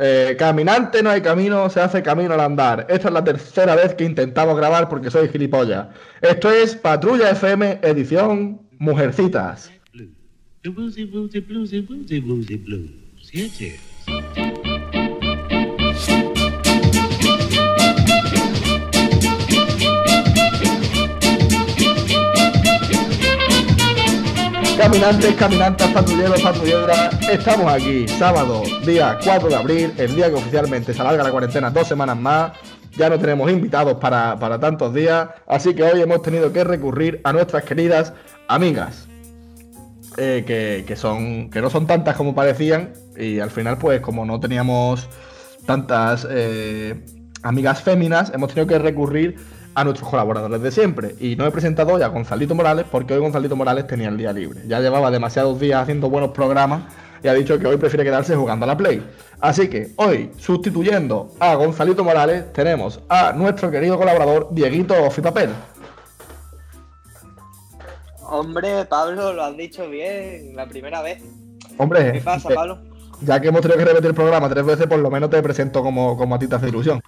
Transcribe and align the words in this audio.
Eh, 0.00 0.36
caminante 0.38 1.02
no 1.02 1.10
hay 1.10 1.20
camino, 1.20 1.68
se 1.70 1.80
hace 1.80 2.02
camino 2.02 2.34
al 2.34 2.40
andar. 2.40 2.86
Esta 2.88 3.08
es 3.08 3.14
la 3.14 3.24
tercera 3.24 3.74
vez 3.74 3.94
que 3.94 4.04
intentamos 4.04 4.56
grabar 4.56 4.88
porque 4.88 5.10
soy 5.10 5.28
gilipollas. 5.28 5.88
Esto 6.20 6.50
es 6.52 6.76
Patrulla 6.76 7.30
FM, 7.30 7.80
edición 7.82 8.60
Mujercitas. 8.78 9.72
Caminantes, 24.78 25.34
caminantes, 25.34 25.88
patrulleros, 25.88 26.40
patrulleras, 26.40 27.28
estamos 27.28 27.72
aquí, 27.72 28.06
sábado, 28.06 28.62
día 28.86 29.18
4 29.24 29.48
de 29.48 29.56
abril, 29.56 29.92
el 29.98 30.14
día 30.14 30.28
que 30.28 30.36
oficialmente 30.36 30.94
se 30.94 31.00
alarga 31.00 31.24
la 31.24 31.32
cuarentena 31.32 31.68
dos 31.68 31.88
semanas 31.88 32.16
más. 32.16 32.52
Ya 32.96 33.10
no 33.10 33.18
tenemos 33.18 33.50
invitados 33.50 33.94
para, 33.98 34.38
para 34.38 34.60
tantos 34.60 34.94
días, 34.94 35.30
así 35.48 35.74
que 35.74 35.82
hoy 35.82 36.00
hemos 36.00 36.22
tenido 36.22 36.52
que 36.52 36.62
recurrir 36.62 37.20
a 37.24 37.32
nuestras 37.32 37.64
queridas 37.64 38.12
amigas. 38.46 39.08
eh, 40.16 40.44
que, 40.46 40.84
que 40.86 40.96
son, 40.96 41.50
que 41.50 41.60
no 41.60 41.70
son 41.70 41.86
tantas 41.88 42.16
como 42.16 42.34
parecían, 42.34 42.92
y 43.16 43.40
al 43.40 43.50
final, 43.50 43.78
pues, 43.78 44.00
como 44.00 44.24
no 44.24 44.38
teníamos 44.38 45.08
tantas 45.66 46.26
eh, 46.30 47.04
amigas 47.42 47.82
féminas, 47.82 48.30
hemos 48.32 48.54
tenido 48.54 48.68
que 48.68 48.78
recurrir 48.78 49.36
a 49.78 49.84
nuestros 49.84 50.08
colaboradores 50.08 50.60
de 50.60 50.70
siempre. 50.72 51.14
Y 51.20 51.36
no 51.36 51.46
he 51.46 51.50
presentado 51.52 51.92
hoy 51.92 52.02
a 52.02 52.08
Gonzalito 52.08 52.54
Morales 52.54 52.84
porque 52.90 53.14
hoy 53.14 53.20
Gonzalito 53.20 53.54
Morales 53.54 53.86
tenía 53.86 54.08
el 54.08 54.16
día 54.16 54.32
libre. 54.32 54.62
Ya 54.66 54.80
llevaba 54.80 55.10
demasiados 55.10 55.60
días 55.60 55.80
haciendo 55.80 56.10
buenos 56.10 56.30
programas 56.30 56.82
y 57.22 57.28
ha 57.28 57.34
dicho 57.34 57.58
que 57.58 57.66
hoy 57.66 57.76
prefiere 57.76 58.04
quedarse 58.04 58.34
jugando 58.34 58.64
a 58.64 58.66
la 58.66 58.76
Play. 58.76 59.06
Así 59.40 59.68
que 59.68 59.92
hoy, 59.96 60.32
sustituyendo 60.36 61.30
a 61.38 61.54
Gonzalito 61.54 62.02
Morales, 62.02 62.52
tenemos 62.52 63.00
a 63.08 63.32
nuestro 63.32 63.70
querido 63.70 63.96
colaborador 63.96 64.48
Dieguito 64.50 64.94
Papel. 65.22 65.50
Hombre, 68.22 68.84
Pablo, 68.84 69.32
lo 69.32 69.44
has 69.44 69.56
dicho 69.56 69.88
bien, 69.88 70.56
la 70.56 70.66
primera 70.66 71.02
vez. 71.02 71.22
Hombre, 71.78 72.12
¿Qué 72.12 72.20
pasa, 72.20 72.50
eh, 72.50 72.54
Pablo? 72.54 72.78
ya 73.22 73.40
que 73.40 73.48
hemos 73.48 73.62
tenido 73.62 73.78
que 73.78 73.84
repetir 73.84 74.08
el 74.10 74.14
programa 74.14 74.48
tres 74.48 74.66
veces, 74.66 74.86
por 74.86 74.98
lo 74.98 75.10
menos 75.10 75.30
te 75.30 75.40
presento 75.40 75.82
como, 75.82 76.16
como 76.16 76.34
a 76.34 76.38
ti 76.38 76.48
te 76.48 76.56
hace 76.56 76.68
ilusión. 76.68 77.00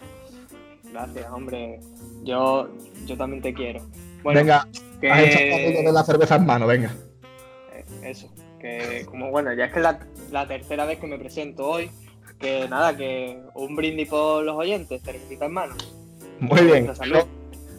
Gracias, 0.93 1.31
hombre. 1.31 1.81
Yo, 2.23 2.69
yo 3.07 3.17
también 3.17 3.43
te 3.43 3.55
quiero. 3.55 3.81
Bueno, 4.23 4.41
venga, 4.41 4.69
que... 5.01 5.11
has 5.11 5.21
poquito 5.25 5.83
de 5.83 5.93
la 5.93 6.05
cerveza 6.05 6.37
en 6.37 6.47
mano, 6.47 6.67
venga. 6.67 6.95
eh, 7.73 7.85
Eso, 8.03 8.31
que 8.61 9.07
como 9.07 9.31
bueno, 9.31 9.53
ya 9.55 9.65
es 9.67 9.73
que 9.73 9.79
es 9.79 9.83
la, 9.83 10.01
la 10.31 10.47
tercera 10.47 10.85
vez 10.85 10.99
que 10.99 11.07
me 11.07 11.19
presento 11.19 11.67
hoy, 11.67 11.91
que 12.39 12.69
nada, 12.69 12.97
que 12.97 13.39
un 13.55 13.75
brindis 13.75 14.09
por 14.09 14.45
los 14.45 14.57
oyentes, 14.57 15.03
cervecita 15.03 15.47
en 15.47 15.53
mano. 15.53 15.75
Muy 16.41 16.61
bien. 16.63 16.95
Salud. 16.95 17.25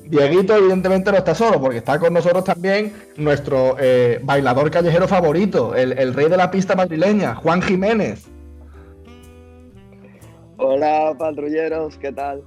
Dieguito 0.03 0.55
evidentemente 0.55 1.11
no 1.11 1.17
está 1.17 1.33
solo, 1.33 1.61
porque 1.61 1.77
está 1.77 1.97
con 1.97 2.13
nosotros 2.13 2.43
también 2.43 2.91
nuestro 3.15 3.77
eh, 3.79 4.19
bailador 4.23 4.69
callejero 4.69 5.07
favorito, 5.07 5.73
el, 5.75 5.97
el 5.97 6.13
rey 6.13 6.27
de 6.27 6.37
la 6.37 6.51
pista 6.51 6.75
madrileña, 6.75 7.35
Juan 7.35 7.61
Jiménez. 7.61 8.25
Hola 10.57 11.15
patrulleros, 11.17 11.97
¿qué 11.97 12.11
tal? 12.11 12.43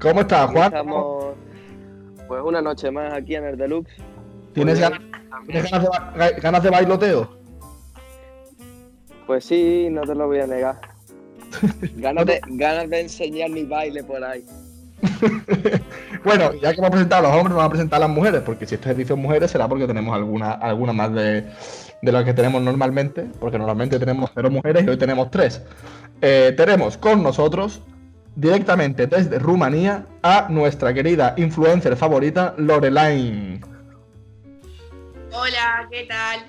¿Cómo 0.00 0.20
estás, 0.20 0.50
Juan? 0.50 0.66
Estamos 0.66 1.34
pues 2.28 2.42
una 2.44 2.60
noche 2.60 2.90
más 2.90 3.12
aquí 3.14 3.36
en 3.36 3.44
el 3.44 3.56
Deluxe. 3.56 3.92
¿Tienes, 4.52 4.74
Muy 4.74 4.82
ganas, 4.82 4.98
bien. 5.00 5.44
tienes 5.46 5.70
ganas 5.70 6.14
de, 6.16 6.40
ganas 6.40 6.62
de 6.62 6.70
bailoteo? 6.70 7.36
Pues 9.26 9.44
sí, 9.44 9.88
no 9.90 10.02
te 10.02 10.14
lo 10.14 10.26
voy 10.26 10.40
a 10.40 10.46
negar. 10.46 10.76
Ganas 11.96 12.26
de, 12.26 12.40
ganas 12.48 12.90
de 12.90 13.00
enseñar 13.00 13.48
mi 13.50 13.64
baile 13.64 14.04
por 14.04 14.22
ahí. 14.22 14.44
Bueno, 16.24 16.52
ya 16.54 16.72
que 16.72 16.78
hemos 16.80 16.90
presentado 16.90 17.26
a 17.26 17.28
los 17.28 17.36
hombres, 17.38 17.54
vamos 17.54 17.66
a 17.66 17.70
presentar 17.70 17.98
a 17.98 18.00
las 18.00 18.10
mujeres, 18.10 18.42
porque 18.44 18.66
si 18.66 18.74
esto 18.74 18.90
es 18.90 18.96
edición 18.96 19.20
mujeres 19.20 19.48
será 19.52 19.68
porque 19.68 19.86
tenemos 19.86 20.12
alguna, 20.12 20.50
alguna 20.52 20.92
más 20.92 21.12
de, 21.14 21.44
de 22.02 22.12
las 22.12 22.24
que 22.24 22.34
tenemos 22.34 22.60
normalmente, 22.62 23.26
porque 23.38 23.58
normalmente 23.58 23.96
tenemos 24.00 24.30
cero 24.34 24.50
mujeres 24.50 24.84
y 24.84 24.88
hoy 24.88 24.96
tenemos 24.96 25.30
tres. 25.30 25.62
Eh, 26.20 26.52
tenemos 26.56 26.96
con 26.96 27.22
nosotros, 27.22 27.80
directamente 28.36 29.06
desde 29.06 29.38
Rumanía, 29.38 30.06
a 30.22 30.46
nuestra 30.48 30.94
querida 30.94 31.34
influencer 31.36 31.96
favorita, 31.96 32.54
Lorelaine. 32.58 33.60
Hola, 35.32 35.88
¿qué 35.90 36.04
tal? 36.04 36.40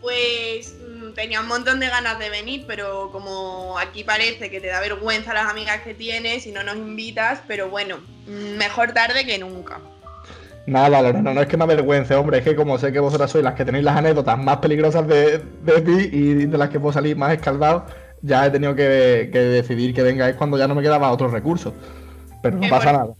Pues 0.00 0.74
mm, 0.80 1.12
tenía 1.14 1.40
un 1.40 1.48
montón 1.48 1.80
de 1.80 1.88
ganas 1.88 2.18
de 2.18 2.30
venir, 2.30 2.64
pero 2.66 3.10
como 3.10 3.76
aquí 3.78 4.04
parece 4.04 4.50
que 4.50 4.60
te 4.60 4.68
da 4.68 4.80
vergüenza 4.80 5.34
las 5.34 5.50
amigas 5.50 5.82
que 5.82 5.94
tienes 5.94 6.46
y 6.46 6.52
no 6.52 6.62
nos 6.62 6.76
invitas, 6.76 7.40
pero 7.46 7.68
bueno, 7.68 7.98
mm, 8.26 8.56
mejor 8.56 8.92
tarde 8.92 9.26
que 9.26 9.38
nunca. 9.38 9.80
Nada, 10.66 11.02
Lorena, 11.02 11.34
no 11.34 11.40
es 11.40 11.48
que 11.48 11.56
me 11.56 11.64
avergüence, 11.64 12.14
hombre, 12.14 12.38
es 12.38 12.44
que 12.44 12.54
como 12.54 12.78
sé 12.78 12.92
que 12.92 13.00
vosotras 13.00 13.32
sois 13.32 13.42
las 13.42 13.54
que 13.54 13.64
tenéis 13.64 13.84
las 13.84 13.96
anécdotas 13.96 14.38
más 14.38 14.58
peligrosas 14.58 15.08
de, 15.08 15.38
de 15.38 15.80
ti 15.80 16.08
y 16.12 16.34
de 16.46 16.56
las 16.56 16.70
que 16.70 16.78
puedo 16.78 16.92
salir 16.92 17.16
más 17.16 17.32
escaldado, 17.32 17.84
ya 18.22 18.46
he 18.46 18.50
tenido 18.50 18.74
que, 18.74 19.28
que 19.32 19.38
decidir 19.38 19.94
que 19.94 20.02
vengáis 20.02 20.36
cuando 20.36 20.56
ya 20.58 20.66
no 20.68 20.74
me 20.74 20.82
quedaba 20.82 21.10
otro 21.10 21.28
recurso. 21.28 21.74
Pero 22.42 22.56
no 22.56 22.68
pasa 22.68 22.90
por- 22.90 22.92
nada. 22.92 23.14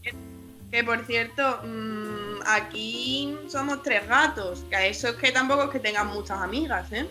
Que 0.71 0.83
por 0.83 1.05
cierto, 1.05 1.59
mm, 1.63 2.41
aquí 2.47 3.37
somos 3.47 3.83
tres 3.83 4.07
gatos, 4.07 4.65
que 4.69 4.75
a 4.75 4.85
eso 4.87 5.09
es 5.09 5.15
que 5.15 5.31
tampoco 5.31 5.63
es 5.65 5.69
que 5.69 5.79
tengan 5.79 6.07
muchas 6.07 6.41
amigas, 6.41 6.91
¿eh? 6.91 7.05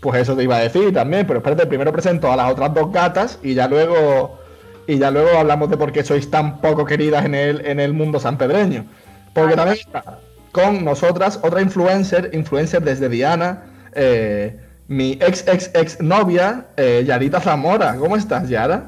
Pues 0.00 0.22
eso 0.22 0.34
te 0.36 0.44
iba 0.44 0.56
a 0.56 0.60
decir 0.60 0.92
también, 0.94 1.26
pero 1.26 1.40
espérate, 1.40 1.66
primero 1.66 1.92
presento 1.92 2.32
a 2.32 2.36
las 2.36 2.50
otras 2.50 2.72
dos 2.72 2.90
gatas 2.92 3.38
y 3.42 3.54
ya 3.54 3.68
luego 3.68 4.38
y 4.86 4.98
ya 4.98 5.10
luego 5.10 5.36
hablamos 5.38 5.68
de 5.68 5.76
por 5.76 5.90
qué 5.92 6.04
sois 6.04 6.30
tan 6.30 6.60
poco 6.60 6.84
queridas 6.84 7.24
en 7.24 7.34
el, 7.34 7.66
en 7.66 7.80
el 7.80 7.92
mundo 7.92 8.20
sanpedreño. 8.20 8.86
Porque 9.34 9.56
también 9.56 9.78
está 9.84 10.20
con 10.52 10.84
nosotras 10.84 11.38
otra 11.42 11.60
influencer, 11.60 12.30
influencer 12.32 12.82
desde 12.82 13.08
Diana, 13.10 13.64
eh, 13.94 14.58
mi 14.88 15.12
ex 15.20 15.46
ex 15.48 15.70
ex 15.74 16.00
novia, 16.00 16.66
eh, 16.76 17.04
Yarita 17.06 17.40
Zamora. 17.40 17.96
¿Cómo 17.96 18.16
estás, 18.16 18.48
Yara? 18.48 18.86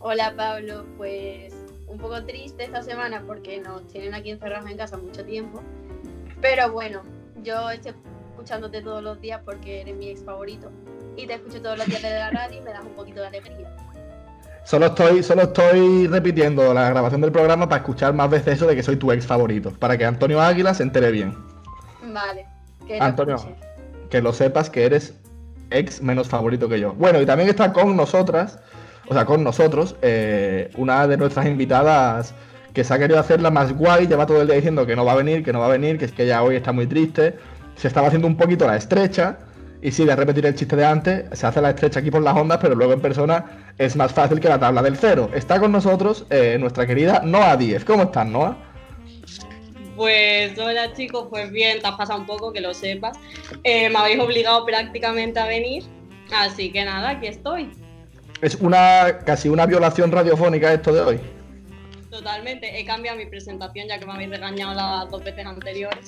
Hola 0.00 0.32
Pablo, 0.36 0.86
pues 0.96 1.52
un 1.86 1.98
poco 1.98 2.24
triste 2.24 2.64
esta 2.64 2.82
semana 2.82 3.22
porque 3.26 3.60
nos 3.60 3.86
tienen 3.88 4.14
aquí 4.14 4.30
encerrados 4.30 4.70
en 4.70 4.76
casa 4.76 4.96
mucho 4.96 5.24
tiempo. 5.24 5.60
Pero 6.40 6.72
bueno, 6.72 7.02
yo 7.42 7.70
estoy 7.70 7.94
escuchándote 8.30 8.80
todos 8.80 9.02
los 9.02 9.20
días 9.20 9.40
porque 9.44 9.82
eres 9.82 9.96
mi 9.96 10.08
ex 10.08 10.24
favorito. 10.24 10.70
Y 11.16 11.26
te 11.26 11.34
escucho 11.34 11.60
todos 11.60 11.76
los 11.76 11.86
días 11.86 12.02
desde 12.02 12.18
la 12.18 12.30
radio 12.30 12.58
y 12.58 12.60
me 12.62 12.70
das 12.70 12.82
un 12.82 12.94
poquito 12.94 13.20
de 13.20 13.26
alegría. 13.26 13.76
Solo 14.64 14.86
estoy, 14.86 15.22
solo 15.22 15.42
estoy 15.42 16.06
repitiendo 16.06 16.72
la 16.72 16.90
grabación 16.90 17.20
del 17.20 17.32
programa 17.32 17.68
para 17.68 17.80
escuchar 17.80 18.14
más 18.14 18.30
veces 18.30 18.54
eso 18.54 18.66
de 18.66 18.76
que 18.76 18.82
soy 18.82 18.96
tu 18.96 19.10
ex 19.10 19.26
favorito, 19.26 19.72
para 19.78 19.98
que 19.98 20.04
Antonio 20.04 20.40
Águila 20.40 20.74
se 20.74 20.84
entere 20.84 21.10
bien. 21.10 21.36
Vale, 22.02 22.46
que 22.86 22.98
Antonio. 23.00 23.36
Que 24.10 24.20
lo 24.20 24.32
sepas 24.32 24.70
que 24.70 24.84
eres 24.84 25.14
ex 25.70 26.02
menos 26.02 26.28
favorito 26.28 26.68
que 26.68 26.80
yo. 26.80 26.92
Bueno, 26.94 27.20
y 27.20 27.26
también 27.26 27.48
está 27.48 27.72
con 27.72 27.96
nosotras, 27.96 28.58
o 29.08 29.14
sea, 29.14 29.24
con 29.24 29.42
nosotros, 29.44 29.96
eh, 30.02 30.70
una 30.76 31.06
de 31.06 31.16
nuestras 31.16 31.46
invitadas 31.46 32.34
que 32.74 32.84
se 32.84 32.94
ha 32.94 32.98
querido 32.98 33.18
hacer 33.18 33.40
la 33.40 33.50
más 33.50 33.72
guay, 33.72 34.06
lleva 34.06 34.26
todo 34.26 34.40
el 34.42 34.46
día 34.46 34.56
diciendo 34.56 34.86
que 34.86 34.96
no 34.96 35.04
va 35.04 35.12
a 35.12 35.16
venir, 35.16 35.42
que 35.44 35.52
no 35.52 35.60
va 35.60 35.66
a 35.66 35.70
venir, 35.70 35.98
que 35.98 36.04
es 36.04 36.12
que 36.12 36.26
ya 36.26 36.42
hoy 36.42 36.56
está 36.56 36.72
muy 36.72 36.86
triste, 36.86 37.36
se 37.76 37.88
estaba 37.88 38.08
haciendo 38.08 38.28
un 38.28 38.36
poquito 38.36 38.66
la 38.66 38.76
estrecha, 38.76 39.38
y 39.82 39.92
sí, 39.92 40.08
a 40.08 40.14
repetir 40.14 40.44
el 40.44 40.54
chiste 40.54 40.76
de 40.76 40.84
antes, 40.84 41.24
se 41.32 41.46
hace 41.46 41.60
la 41.60 41.70
estrecha 41.70 42.00
aquí 42.00 42.10
por 42.10 42.22
las 42.22 42.36
ondas, 42.36 42.58
pero 42.60 42.74
luego 42.74 42.92
en 42.92 43.00
persona 43.00 43.72
es 43.78 43.96
más 43.96 44.12
fácil 44.12 44.38
que 44.38 44.48
la 44.48 44.58
tabla 44.58 44.82
del 44.82 44.96
cero. 44.96 45.30
Está 45.34 45.58
con 45.58 45.72
nosotros 45.72 46.26
eh, 46.28 46.58
nuestra 46.60 46.86
querida 46.86 47.22
Noa 47.24 47.56
10. 47.56 47.84
¿Cómo 47.86 48.02
estás, 48.02 48.26
Noa? 48.26 48.58
Pues 50.00 50.58
hola 50.58 50.94
chicos, 50.94 51.26
pues 51.28 51.50
bien, 51.50 51.78
te 51.78 51.86
has 51.86 51.94
pasado 51.94 52.20
un 52.20 52.24
poco, 52.24 52.54
que 52.54 52.62
lo 52.62 52.72
sepas. 52.72 53.18
Eh, 53.64 53.90
me 53.90 53.98
habéis 53.98 54.18
obligado 54.18 54.64
prácticamente 54.64 55.38
a 55.38 55.44
venir, 55.44 55.82
así 56.34 56.72
que 56.72 56.86
nada, 56.86 57.10
aquí 57.10 57.26
estoy. 57.26 57.70
Es 58.40 58.54
una 58.54 59.18
casi 59.26 59.50
una 59.50 59.66
violación 59.66 60.10
radiofónica 60.10 60.72
esto 60.72 60.94
de 60.94 61.00
hoy. 61.02 61.20
Totalmente, 62.08 62.80
he 62.80 62.86
cambiado 62.86 63.18
mi 63.18 63.26
presentación 63.26 63.88
ya 63.88 63.98
que 63.98 64.06
me 64.06 64.14
habéis 64.14 64.30
regañado 64.30 64.72
las 64.72 65.10
dos 65.10 65.22
veces 65.22 65.44
anteriores. 65.44 66.06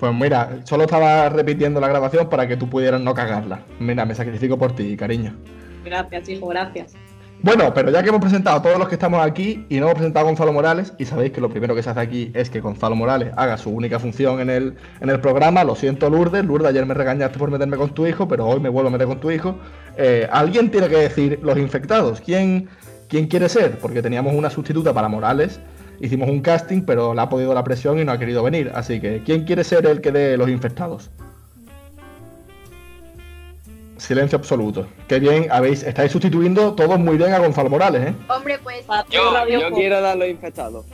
Pues 0.00 0.14
mira, 0.14 0.60
solo 0.64 0.84
estaba 0.84 1.28
repitiendo 1.28 1.80
la 1.80 1.88
grabación 1.88 2.30
para 2.30 2.48
que 2.48 2.56
tú 2.56 2.70
pudieras 2.70 3.02
no 3.02 3.12
cagarla. 3.12 3.60
Mira, 3.78 4.06
me 4.06 4.14
sacrifico 4.14 4.56
por 4.56 4.74
ti, 4.74 4.96
cariño. 4.96 5.36
Gracias, 5.84 6.30
hijo, 6.30 6.46
gracias. 6.46 6.94
Bueno, 7.44 7.74
pero 7.74 7.90
ya 7.90 8.02
que 8.02 8.08
hemos 8.08 8.22
presentado 8.22 8.56
a 8.56 8.62
todos 8.62 8.78
los 8.78 8.88
que 8.88 8.94
estamos 8.94 9.20
aquí 9.22 9.66
y 9.68 9.76
no 9.76 9.82
hemos 9.82 9.96
presentado 9.96 10.24
a 10.24 10.28
Gonzalo 10.30 10.50
Morales, 10.50 10.94
y 10.96 11.04
sabéis 11.04 11.30
que 11.30 11.42
lo 11.42 11.50
primero 11.50 11.74
que 11.74 11.82
se 11.82 11.90
hace 11.90 12.00
aquí 12.00 12.32
es 12.32 12.48
que 12.48 12.60
Gonzalo 12.60 12.96
Morales 12.96 13.34
haga 13.36 13.58
su 13.58 13.68
única 13.68 13.98
función 13.98 14.40
en 14.40 14.48
el, 14.48 14.76
en 15.02 15.10
el 15.10 15.20
programa, 15.20 15.62
lo 15.62 15.74
siento 15.74 16.08
Lourdes, 16.08 16.42
Lourdes, 16.42 16.70
ayer 16.70 16.86
me 16.86 16.94
regañaste 16.94 17.38
por 17.38 17.50
meterme 17.50 17.76
con 17.76 17.90
tu 17.92 18.06
hijo, 18.06 18.26
pero 18.26 18.46
hoy 18.46 18.60
me 18.60 18.70
vuelvo 18.70 18.88
a 18.88 18.92
meter 18.92 19.06
con 19.06 19.20
tu 19.20 19.30
hijo. 19.30 19.58
Eh, 19.98 20.26
Alguien 20.32 20.70
tiene 20.70 20.88
que 20.88 20.96
decir 20.96 21.38
los 21.42 21.58
infectados, 21.58 22.22
¿quién, 22.22 22.66
quién 23.10 23.26
quiere 23.26 23.50
ser? 23.50 23.78
Porque 23.78 24.00
teníamos 24.00 24.34
una 24.34 24.48
sustituta 24.48 24.94
para 24.94 25.08
Morales, 25.08 25.60
hicimos 26.00 26.30
un 26.30 26.40
casting, 26.40 26.80
pero 26.86 27.12
le 27.12 27.20
ha 27.20 27.28
podido 27.28 27.52
la 27.52 27.62
presión 27.62 27.98
y 27.98 28.06
no 28.06 28.12
ha 28.12 28.18
querido 28.18 28.42
venir, 28.42 28.72
así 28.74 29.02
que 29.02 29.22
¿quién 29.22 29.44
quiere 29.44 29.64
ser 29.64 29.84
el 29.84 30.00
que 30.00 30.12
dé 30.12 30.38
los 30.38 30.48
infectados? 30.48 31.10
Silencio 34.04 34.38
absoluto. 34.38 34.86
Qué 35.08 35.18
bien, 35.18 35.48
habéis, 35.50 35.82
estáis 35.82 36.12
sustituyendo 36.12 36.74
todos 36.74 36.98
muy 36.98 37.16
bien 37.16 37.32
a 37.32 37.38
Gonzalo 37.38 37.70
Morales, 37.70 38.08
¿eh? 38.08 38.14
Hombre, 38.28 38.58
pues 38.62 38.84
Yo, 39.10 39.32
Radio 39.32 39.60
yo 39.60 39.70
quiero 39.72 40.00
dar 40.00 40.16
los 40.16 40.28
infectados. 40.28 40.84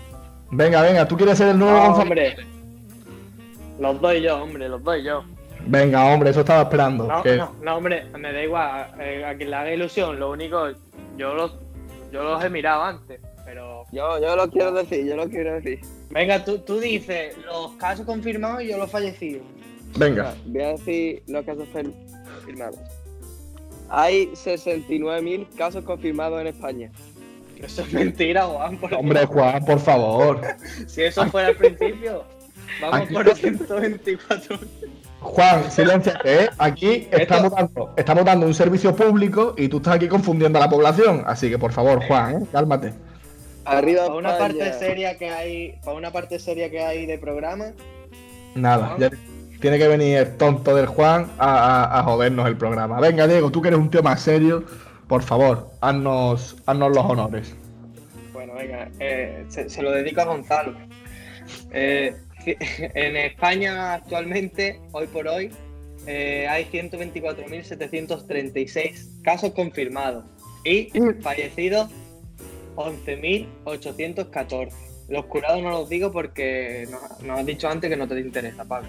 Venga, 0.51 0.83
venga, 0.83 1.07
¿tú 1.07 1.17
quieres 1.17 1.39
ser 1.39 1.49
el 1.49 1.59
nuevo 1.59 1.75
No, 1.75 1.81
Gonzalo? 1.87 2.03
hombre. 2.03 2.37
Los 3.79 4.01
doy 4.01 4.23
yo, 4.23 4.43
hombre, 4.43 4.69
los 4.69 4.83
doy 4.83 5.03
yo. 5.05 5.25
Venga, 5.67 6.05
hombre, 6.07 6.31
eso 6.31 6.41
estaba 6.41 6.63
esperando. 6.63 7.07
No, 7.07 7.23
que- 7.23 7.37
no, 7.37 7.55
no, 7.63 7.77
hombre, 7.77 8.05
me 8.19 8.33
da 8.33 8.43
igual. 8.43 8.93
eh, 9.01 9.25
a 9.25 9.35
quien 9.37 9.51
le 9.51 9.57
haga 9.57 9.73
ilusión, 9.73 10.19
lo 10.19 10.31
único, 10.31 10.69
yo 11.17 11.35
los, 11.35 11.55
yo 12.13 12.23
los 12.23 12.43
he 12.45 12.51
mirado 12.51 12.83
antes, 12.83 13.21
pero. 13.45 13.85
Yo, 13.93 14.21
yo 14.21 14.37
lo 14.37 14.49
quiero 14.51 14.73
decir, 14.73 15.07
yo 15.07 15.17
lo 15.17 15.29
quiero 15.29 15.55
decir. 15.55 15.81
Venga, 16.11 16.45
tú, 16.45 16.59
tú 16.59 16.79
dices 16.81 17.37
los 17.47 17.73
casos 17.73 18.07
confirmados 18.07 18.63
y 18.63 18.69
yo 18.69 18.79
los 18.79 18.91
fallecidos. 18.91 19.43
Venga, 19.97 20.35
Voy 20.47 20.63
a 20.63 20.69
decir 20.73 21.23
los 21.27 21.45
casos 21.45 21.67
confirmados. 21.73 22.77
Hay 23.91 24.29
69.000 24.29 25.47
casos 25.57 25.85
confirmados 25.85 26.41
en 26.41 26.47
España. 26.47 26.91
Eso 27.61 27.83
es 27.83 27.93
mentira, 27.93 28.45
Juan. 28.45 28.79
por 28.79 28.95
hombre, 28.95 29.27
Juan, 29.27 29.65
por 29.65 29.79
favor. 29.81 30.41
Si 30.87 31.03
eso 31.03 31.27
fuera 31.27 31.49
al 31.49 31.57
principio, 31.57 32.25
vamos 32.81 33.01
Aquí- 33.01 33.15
por 33.15 33.35
124. 33.37 34.59
Juan, 35.21 35.71
silénciate, 35.71 36.45
¿eh? 36.45 36.51
Aquí 36.57 37.07
estamos 37.11 37.51
dando, 37.53 37.93
estamos 37.97 38.25
dando 38.25 38.47
un 38.47 38.55
servicio 38.55 38.97
público 38.97 39.55
y 39.59 39.69
tú 39.69 39.77
estás 39.77 39.97
aquí 39.97 40.09
confundiendo 40.09 40.59
a 40.59 40.63
la 40.63 40.71
población. 40.71 41.25
Así 41.27 41.51
que, 41.51 41.59
por 41.59 41.73
favor, 41.73 42.03
Juan, 42.07 42.43
¿eh? 42.43 42.47
cálmate. 42.51 42.95
Arriba 43.67 44.07
Para 44.07 44.15
una 44.19 44.39
parte 44.39 44.73
seria 44.73 45.19
que 45.19 45.29
hay, 45.31 45.75
para 45.85 45.97
una 45.99 46.11
parte 46.11 46.39
seria 46.39 46.71
que 46.71 46.81
hay 46.81 47.05
de 47.05 47.19
programa, 47.19 47.67
Nada, 48.55 48.97
ya 48.99 49.11
tiene 49.61 49.79
que 49.79 49.89
venir 49.89 50.17
el 50.19 50.37
tonto 50.37 50.75
del 50.75 50.87
Juan 50.87 51.31
a, 51.39 51.85
a- 51.85 52.01
a 52.01 52.03
jodernos 52.03 52.47
el 52.49 52.57
programa. 52.57 53.01
Venga, 53.01 53.27
Diego, 53.27 53.51
tú 53.51 53.61
que 53.63 53.69
eres 53.69 53.81
un 53.81 53.91
tío 53.91 54.03
más 54.03 54.21
serio, 54.23 54.65
por 55.07 55.23
favor, 55.23 55.71
haznos, 55.81 56.57
haznos 56.67 56.95
los 56.95 57.05
honores. 57.05 57.55
Bueno, 58.33 58.55
venga, 58.55 58.89
eh, 59.01 59.45
se, 59.49 59.69
se 59.69 59.83
lo 59.83 59.91
dedico 59.93 60.21
a 60.23 60.25
Gonzalo. 60.25 60.75
Eh, 61.73 62.15
en 62.47 63.17
España 63.17 63.95
actualmente, 63.95 64.81
hoy 64.93 65.07
por 65.09 65.27
hoy, 65.29 65.51
eh, 66.07 66.47
hay 66.49 66.65
124.736 66.67 69.23
casos 69.23 69.51
confirmados 69.53 70.25
y 70.65 70.91
fallecidos 71.21 71.89
11.814. 72.77 74.71
Los 75.09 75.25
curados 75.27 75.63
no 75.63 75.71
los 75.71 75.89
digo 75.89 76.11
porque 76.13 76.87
nos, 76.91 77.21
nos 77.23 77.41
has 77.41 77.47
dicho 77.47 77.69
antes 77.69 77.91
que 77.91 77.97
no 77.97 78.07
te 78.09 78.19
interesa, 78.21 78.65
Pablo. 78.65 78.89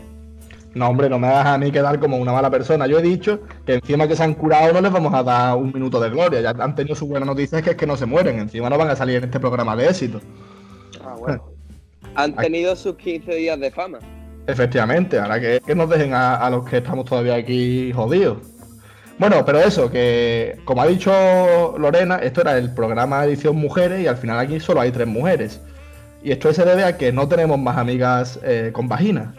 No, 0.73 0.87
hombre, 0.87 1.09
no 1.09 1.19
me 1.19 1.27
hagas 1.27 1.47
a 1.47 1.57
mí 1.57 1.71
quedar 1.71 1.99
como 1.99 2.17
una 2.17 2.31
mala 2.31 2.49
persona. 2.49 2.87
Yo 2.87 2.99
he 2.99 3.01
dicho 3.01 3.41
que 3.65 3.75
encima 3.75 4.07
que 4.07 4.15
se 4.15 4.23
han 4.23 4.33
curado 4.33 4.71
no 4.73 4.81
les 4.81 4.91
vamos 4.91 5.13
a 5.13 5.21
dar 5.21 5.57
un 5.57 5.71
minuto 5.73 5.99
de 5.99 6.09
gloria. 6.09 6.41
Ya 6.41 6.51
han 6.51 6.75
tenido 6.75 6.95
su 6.95 7.07
buena 7.07 7.25
noticia 7.25 7.61
que 7.61 7.71
es 7.71 7.75
que 7.75 7.85
no 7.85 7.97
se 7.97 8.05
mueren. 8.05 8.39
Encima 8.39 8.69
no 8.69 8.77
van 8.77 8.89
a 8.89 8.95
salir 8.95 9.17
en 9.17 9.25
este 9.25 9.39
programa 9.39 9.75
de 9.75 9.87
éxito. 9.87 10.21
Ah, 11.03 11.15
bueno. 11.17 11.43
Han 12.15 12.35
tenido 12.35 12.75
sus 12.75 12.95
15 12.95 13.35
días 13.35 13.57
de 13.57 13.71
fama. 13.71 13.99
Efectivamente, 14.45 15.17
ahora 15.17 15.39
que, 15.39 15.61
que 15.65 15.75
nos 15.75 15.89
dejen 15.89 16.13
a, 16.13 16.35
a 16.35 16.49
los 16.49 16.67
que 16.67 16.77
estamos 16.77 17.05
todavía 17.05 17.35
aquí 17.35 17.93
jodidos. 17.93 18.39
Bueno, 19.17 19.45
pero 19.45 19.59
eso, 19.59 19.89
que 19.89 20.57
como 20.65 20.81
ha 20.81 20.87
dicho 20.87 21.77
Lorena, 21.77 22.15
esto 22.17 22.41
era 22.41 22.57
el 22.57 22.73
programa 22.73 23.23
edición 23.23 23.55
mujeres 23.55 24.01
y 24.01 24.07
al 24.07 24.17
final 24.17 24.39
aquí 24.39 24.59
solo 24.59 24.81
hay 24.81 24.91
tres 24.91 25.07
mujeres. 25.07 25.61
Y 26.23 26.31
esto 26.31 26.51
se 26.53 26.65
debe 26.65 26.83
a 26.83 26.97
que 26.97 27.11
no 27.11 27.27
tenemos 27.27 27.59
más 27.59 27.77
amigas 27.77 28.39
eh, 28.43 28.71
con 28.73 28.87
vagina. 28.87 29.35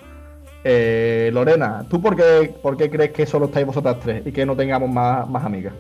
Eh, 0.64 1.31
Lorena, 1.32 1.85
¿tú 1.91 2.00
por 2.00 2.14
qué, 2.17 2.55
por 2.62 2.76
qué 2.76 2.88
crees 2.91 3.11
que 3.12 3.26
solo 3.26 3.47
estáis 3.47 3.67
vosotras 3.67 3.97
tres 4.00 4.23
y 4.26 4.32
que 4.32 4.47
no 4.47 4.56
tengamos 4.56 4.88
más, 4.91 5.29
más 5.29 5.44
amigas? 5.44 5.75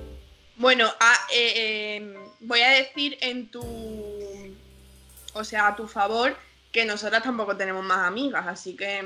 Bueno, 0.56 0.86
a- 1.00 1.18
eh, 1.32 1.52
eh, 1.56 2.14
voy 2.40 2.60
a 2.60 2.70
decir 2.70 3.16
en 3.20 3.48
tu. 3.50 3.62
O 5.34 5.44
sea, 5.44 5.68
a 5.68 5.76
tu 5.76 5.86
favor, 5.86 6.36
que 6.72 6.84
nosotras 6.84 7.22
tampoco 7.22 7.56
tenemos 7.56 7.84
más 7.84 8.06
amigas, 8.06 8.44
así 8.46 8.74
que. 8.76 9.02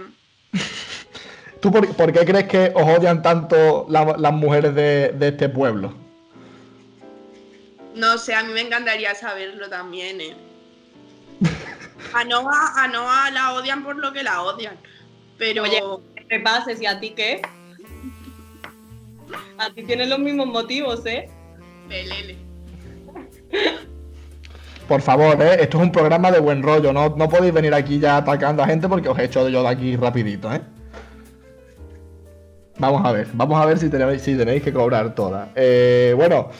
¿Tú 1.61 1.71
por, 1.71 1.87
por 1.95 2.13
qué 2.13 2.25
crees 2.25 2.49
que 2.49 2.73
os 2.75 2.99
odian 2.99 3.23
tanto 3.23 3.87
la- 3.89 4.17
las 4.19 4.33
mujeres 4.33 4.75
de, 4.75 5.11
de 5.11 5.29
este 5.29 5.49
pueblo? 5.49 5.95
No 7.95 8.19
sé, 8.19 8.35
a 8.35 8.43
mí 8.43 8.53
me 8.53 8.61
encantaría 8.61 9.15
saberlo 9.15 9.69
también, 9.71 10.21
¿eh? 10.21 10.37
A 12.15 12.25
Noah, 12.25 12.73
a 12.77 12.89
Noah 12.89 13.31
la 13.31 13.53
odian 13.55 13.83
por 13.85 13.97
lo 13.97 14.13
que 14.13 14.23
la 14.23 14.43
odian. 14.43 14.77
Pero. 15.39 15.63
Oye. 15.63 15.83
¿Qué 16.15 16.25
te 16.25 16.41
pases 16.41 16.81
y 16.81 16.87
a 16.87 16.99
ti 16.99 17.11
qué? 17.11 17.43
A 19.59 19.71
ti 19.71 19.83
tienes 19.85 20.09
los 20.09 20.19
mismos 20.19 20.47
motivos, 20.47 21.05
¿eh? 21.07 21.29
Pelele. 21.89 22.37
Por 24.89 25.03
favor, 25.03 25.41
¿eh? 25.43 25.57
esto 25.61 25.79
es 25.79 25.85
un 25.85 25.91
programa 25.91 26.31
de 26.31 26.39
buen 26.39 26.63
rollo, 26.63 26.93
no, 26.93 27.09
no 27.17 27.29
podéis 27.29 27.53
venir 27.53 27.75
aquí 27.75 27.99
ya 27.99 28.19
atacando 28.19 28.63
a 28.63 28.67
gente 28.67 28.89
porque 28.89 29.09
os 29.09 29.19
he 29.19 29.25
hecho 29.25 29.49
yo 29.49 29.63
de 29.63 29.69
aquí 29.69 29.97
rapidito, 29.97 30.53
¿eh? 30.53 30.61
Vamos 32.79 33.05
a 33.05 33.11
ver, 33.11 33.27
vamos 33.33 33.61
a 33.61 33.67
ver 33.67 33.79
si 33.79 33.89
tenéis, 33.89 34.23
si 34.23 34.37
tenéis 34.37 34.63
que 34.63 34.73
cobrar 34.73 35.15
todas. 35.15 35.49
Eh, 35.57 36.13
bueno, 36.17 36.51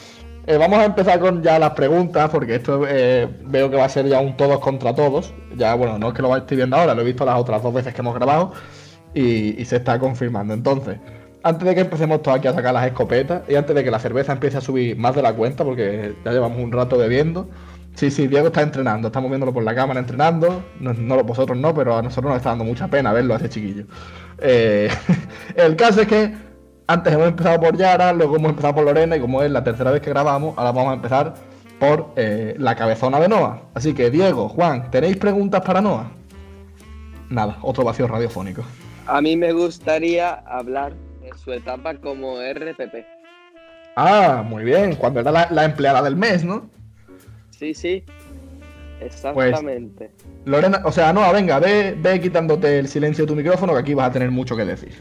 eh, 0.47 0.57
vamos 0.57 0.79
a 0.79 0.85
empezar 0.85 1.19
con 1.21 1.43
ya 1.43 1.59
las 1.59 1.73
preguntas 1.73 2.31
porque 2.31 2.57
esto 2.57 2.87
eh, 2.89 3.29
veo 3.45 3.71
que 3.71 3.77
va 3.77 3.85
a 3.85 3.89
ser 3.89 4.07
ya 4.07 4.21
un 4.21 4.37
todos 4.37 4.61
contra 4.61 4.95
todos. 4.95 5.35
Ya, 5.57 5.75
bueno, 5.75 5.99
no 5.99 6.09
es 6.09 6.15
que 6.15 6.23
lo 6.23 6.37
estéis 6.37 6.59
viendo 6.59 6.77
ahora, 6.77 6.95
lo 6.95 7.03
he 7.03 7.05
visto 7.05 7.25
las 7.25 7.39
otras 7.39 7.63
dos 7.63 7.75
veces 7.75 7.95
que 7.95 8.01
hemos 8.01 8.15
grabado 8.15 8.53
y, 9.15 9.61
y 9.61 9.65
se 9.65 9.77
está 9.77 9.99
confirmando. 9.99 10.55
Entonces, 10.55 10.99
antes 11.43 11.67
de 11.69 11.75
que 11.75 11.81
empecemos 11.83 12.23
todos 12.23 12.39
aquí 12.39 12.49
a 12.49 12.55
sacar 12.55 12.75
las 12.75 12.87
escopetas 12.87 13.43
y 13.49 13.55
antes 13.55 13.75
de 13.75 13.85
que 13.85 13.91
la 13.91 13.99
cerveza 13.99 14.33
empiece 14.33 14.57
a 14.59 14.61
subir 14.61 14.97
más 14.97 15.15
de 15.15 15.23
la 15.23 15.33
cuenta 15.35 15.65
porque 15.65 16.15
ya 16.25 16.33
llevamos 16.33 16.59
un 16.59 16.73
rato 16.73 16.99
bebiendo. 16.99 17.49
Sí, 17.95 18.11
sí, 18.11 18.27
Diego 18.27 18.49
está 18.49 18.61
entrenando, 18.61 19.09
estamos 19.09 19.31
viéndolo 19.31 19.55
por 19.55 19.65
la 19.65 19.75
cámara 19.75 20.01
entrenando. 20.01 20.63
No, 20.81 20.93
no 20.93 21.25
vosotros 21.25 21.57
no, 21.57 21.75
pero 21.75 21.97
a 21.97 22.03
nosotros 22.03 22.31
nos 22.31 22.39
está 22.39 22.51
dando 22.51 22.65
mucha 22.65 22.89
pena 22.89 23.13
verlo 23.13 23.35
a 23.35 23.39
ese 23.39 23.49
chiquillo. 23.49 23.87
Eh, 24.39 24.91
el 25.57 25.77
caso 25.77 26.03
es 26.03 26.09
que 26.09 26.35
antes 26.87 27.13
hemos 27.13 27.29
empezado 27.29 27.61
por 27.61 27.77
Yara, 27.77 28.13
luego 28.13 28.37
hemos 28.37 28.51
empezado 28.51 28.75
por 28.75 28.85
Lorena 28.85 29.17
y 29.17 29.21
como 29.21 29.43
es 29.43 29.51
la 29.51 29.65
tercera 29.65 29.91
vez 29.91 30.01
que 30.01 30.11
grabamos, 30.11 30.57
ahora 30.57 30.73
vamos 30.73 30.91
a 30.93 30.95
empezar 30.95 31.35
por 31.79 32.13
eh, 32.17 32.55
la 32.59 32.75
cabezona 32.75 33.21
de 33.21 33.29
Noah. 33.29 33.63
Así 33.75 33.93
que 33.93 34.11
Diego, 34.11 34.49
Juan, 34.49 34.91
¿tenéis 34.91 35.17
preguntas 35.17 35.63
para 35.63 35.81
Noah? 35.81 36.11
Nada, 37.29 37.59
otro 37.63 37.85
vacío 37.85 38.07
radiofónico. 38.07 38.63
A 39.07 39.21
mí 39.21 39.37
me 39.37 39.53
gustaría 39.53 40.35
hablar 40.47 40.95
de 41.23 41.37
su 41.37 41.53
etapa 41.53 41.95
como 41.97 42.37
RPP. 42.41 43.05
Ah, 43.97 44.45
muy 44.47 44.65
bien, 44.65 44.95
cuando 44.95 45.21
era 45.21 45.33
la, 45.33 45.49
la 45.51 45.65
empleada 45.65 46.03
del 46.03 46.17
mes, 46.17 46.45
¿no? 46.45 46.69
Sí, 47.51 47.75
sí. 47.75 48.05
Exactamente. 49.01 50.11
Lorena, 50.45 50.81
o 50.85 50.93
sea, 50.93 51.13
Noah, 51.13 51.33
venga, 51.33 51.59
ve, 51.59 51.97
ve 51.99 52.21
quitándote 52.21 52.79
el 52.79 52.89
silencio 52.89 53.25
de 53.25 53.29
tu 53.29 53.37
micrófono 53.37 53.73
que 53.75 53.81
aquí 53.81 53.95
vas 53.95 54.09
a 54.09 54.13
tener 54.13 54.31
mucho 54.31 54.57
que 54.57 54.65
decir. 54.65 54.95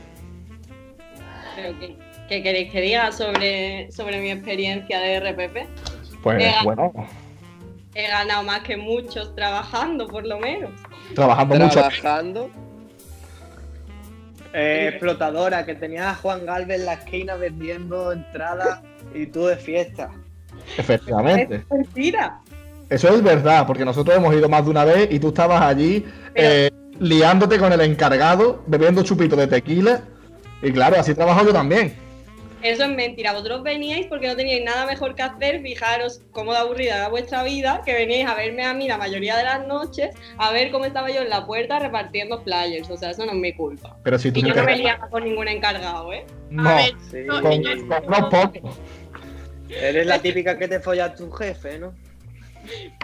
¿Qué, 2.29 2.43
queréis 2.43 2.71
que 2.71 2.81
diga 2.81 3.11
sobre, 3.11 3.91
sobre 3.91 4.19
mi 4.19 4.31
experiencia 4.31 4.99
de 4.99 5.19
RPP? 5.19 6.21
Pues 6.21 6.53
bueno, 6.63 6.91
He 7.95 8.09
ganado 8.09 8.43
más 8.43 8.59
que 8.59 8.75
muchos 8.75 9.33
trabajando, 9.35 10.05
por 10.07 10.25
lo 10.25 10.37
menos. 10.37 10.71
trabajando 11.13 11.55
mucho. 11.55 11.79
Trabajando. 11.79 12.49
Eh, 14.53 14.89
explotadora, 14.89 15.65
que 15.65 15.75
tenía 15.75 16.09
a 16.09 16.15
Juan 16.15 16.45
Galvez 16.45 16.79
en 16.79 16.85
la 16.85 16.93
esquina 16.93 17.35
vendiendo 17.35 18.11
entradas 18.11 18.81
y 19.13 19.27
tú 19.27 19.45
de 19.45 19.55
fiesta. 19.55 20.11
Efectivamente. 20.77 21.55
Es 21.55 21.71
mentira. 21.71 22.41
Eso 22.89 23.09
es 23.09 23.23
verdad, 23.23 23.65
porque 23.65 23.85
nosotros 23.85 24.17
hemos 24.17 24.33
ido 24.35 24.49
más 24.49 24.65
de 24.65 24.71
una 24.71 24.83
vez 24.83 25.07
y 25.11 25.19
tú 25.19 25.29
estabas 25.29 25.61
allí 25.61 26.05
eh, 26.35 26.69
liándote 26.99 27.57
con 27.57 27.71
el 27.71 27.81
encargado, 27.81 28.61
bebiendo 28.67 29.03
chupito 29.03 29.37
de 29.37 29.47
tequila. 29.47 30.01
Y 30.61 30.71
claro, 30.71 30.99
así 30.99 31.13
trabajo 31.13 31.45
yo 31.45 31.53
también. 31.53 32.04
Eso 32.61 32.83
es 32.83 32.89
mentira. 32.89 33.33
Vosotros 33.33 33.63
veníais 33.63 34.07
porque 34.07 34.27
no 34.27 34.35
teníais 34.35 34.63
nada 34.63 34.85
mejor 34.85 35.15
que 35.15 35.21
hacer. 35.21 35.61
Fijaros 35.61 36.21
cómo 36.31 36.51
de 36.51 36.59
aburrida 36.59 36.95
era 36.95 37.09
vuestra 37.09 37.43
vida, 37.43 37.81
que 37.85 37.93
veníais 37.93 38.27
a 38.27 38.35
verme 38.35 38.65
a 38.65 38.73
mí 38.73 38.87
la 38.87 38.97
mayoría 38.97 39.37
de 39.37 39.43
las 39.43 39.67
noches, 39.67 40.15
a 40.37 40.51
ver 40.51 40.71
cómo 40.71 40.85
estaba 40.85 41.11
yo 41.11 41.21
en 41.21 41.29
la 41.29 41.45
puerta 41.45 41.79
repartiendo 41.79 42.41
flyers. 42.41 42.89
O 42.89 42.97
sea, 42.97 43.11
eso 43.11 43.25
no 43.25 43.33
es 43.33 43.37
mi 43.37 43.53
culpa. 43.53 43.97
Pero 44.03 44.17
si 44.17 44.31
tú 44.31 44.39
Y 44.39 44.43
yo 44.43 44.55
no 44.55 44.63
me 44.63 44.77
liaba 44.77 45.09
con 45.09 45.23
ningún 45.23 45.47
encargado, 45.47 46.11
¿eh? 46.13 46.25
No, 46.49 46.67
A 46.69 46.75
ver, 46.75 46.93
Sí. 47.11 47.17
no, 47.25 47.41
con, 47.41 48.29
pocos. 48.29 48.79
Eres 49.69 50.05
la 50.05 50.19
típica 50.19 50.57
que 50.57 50.67
te 50.67 50.79
follas 50.79 51.15
tu 51.15 51.31
jefe, 51.31 51.79
¿no? 51.79 51.93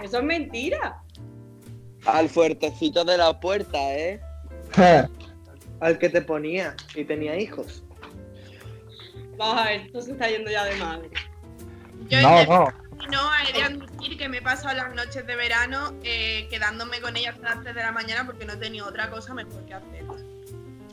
Eso 0.04 0.18
es 0.18 0.24
mentira. 0.24 1.02
Al 2.06 2.30
fuertecito 2.30 3.04
de 3.04 3.18
la 3.18 3.40
puerta, 3.40 3.78
¿eh? 3.96 4.20
Al 5.80 5.98
que 5.98 6.10
te 6.10 6.22
ponía 6.22 6.76
y 6.96 7.04
tenía 7.04 7.38
hijos. 7.38 7.84
Vamos 9.38 9.62
a 9.62 9.66
ver, 9.66 9.82
esto 9.82 10.02
se 10.02 10.12
está 10.12 10.30
yendo 10.30 10.52
ya 10.52 10.66
de 10.66 10.76
madre. 10.76 11.10
yo 12.10 12.22
no, 12.22 12.46
no. 12.46 12.82
No, 13.10 13.30
he 13.48 13.54
de 13.54 13.64
admitir 13.64 14.18
que 14.18 14.30
me 14.30 14.38
he 14.38 14.42
pasado 14.42 14.76
las 14.76 14.94
noches 14.94 15.26
de 15.26 15.36
verano 15.36 15.94
eh, 16.04 16.48
quedándome 16.50 17.02
con 17.02 17.18
ella 17.18 17.32
hasta 17.32 17.56
las 17.56 17.64
3 17.64 17.76
de 17.76 17.82
la 17.82 17.92
mañana 17.92 18.26
porque 18.26 18.46
no 18.46 18.58
tenía 18.60 18.86
otra 18.86 19.10
cosa 19.10 19.34
mejor 19.34 19.66
que 19.66 19.74
hacer. 19.74 20.02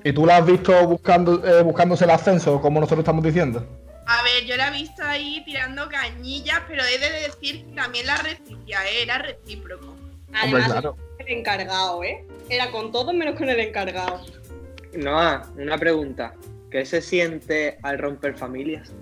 ¿Y 0.04 0.12
tú 0.12 0.24
la 0.24 0.38
has 0.38 0.46
visto 0.46 0.86
buscando, 0.86 1.44
eh, 1.44 1.62
buscándose 1.62 2.04
el 2.04 2.10
ascenso, 2.10 2.60
como 2.60 2.80
nosotros 2.80 3.00
estamos 3.00 3.22
diciendo? 3.24 3.66
A 4.06 4.22
ver, 4.22 4.44
yo 4.46 4.56
la 4.56 4.68
he 4.68 4.70
visto 4.70 5.02
ahí 5.04 5.42
tirando 5.44 5.88
cañillas, 5.88 6.62
pero 6.66 6.82
he 6.82 6.98
de 6.98 7.10
decir 7.28 7.66
que 7.66 7.72
también 7.74 8.06
la 8.06 8.16
recibía, 8.16 8.78
¿eh? 8.86 9.02
era 9.02 9.18
recíproco. 9.18 9.88
Hombre, 9.88 10.40
Además, 10.40 10.72
claro. 10.72 10.96
el 11.18 11.28
encargado, 11.28 12.02
¿eh? 12.04 12.24
Era 12.48 12.70
con 12.70 12.90
todos 12.90 13.12
menos 13.12 13.34
con 13.36 13.48
el 13.48 13.60
encargado. 13.60 14.24
Noah, 14.94 15.42
una 15.56 15.76
pregunta. 15.76 16.34
¿Qué 16.70 16.84
se 16.84 17.00
siente 17.00 17.78
al 17.82 17.98
romper 17.98 18.36
familias? 18.36 18.92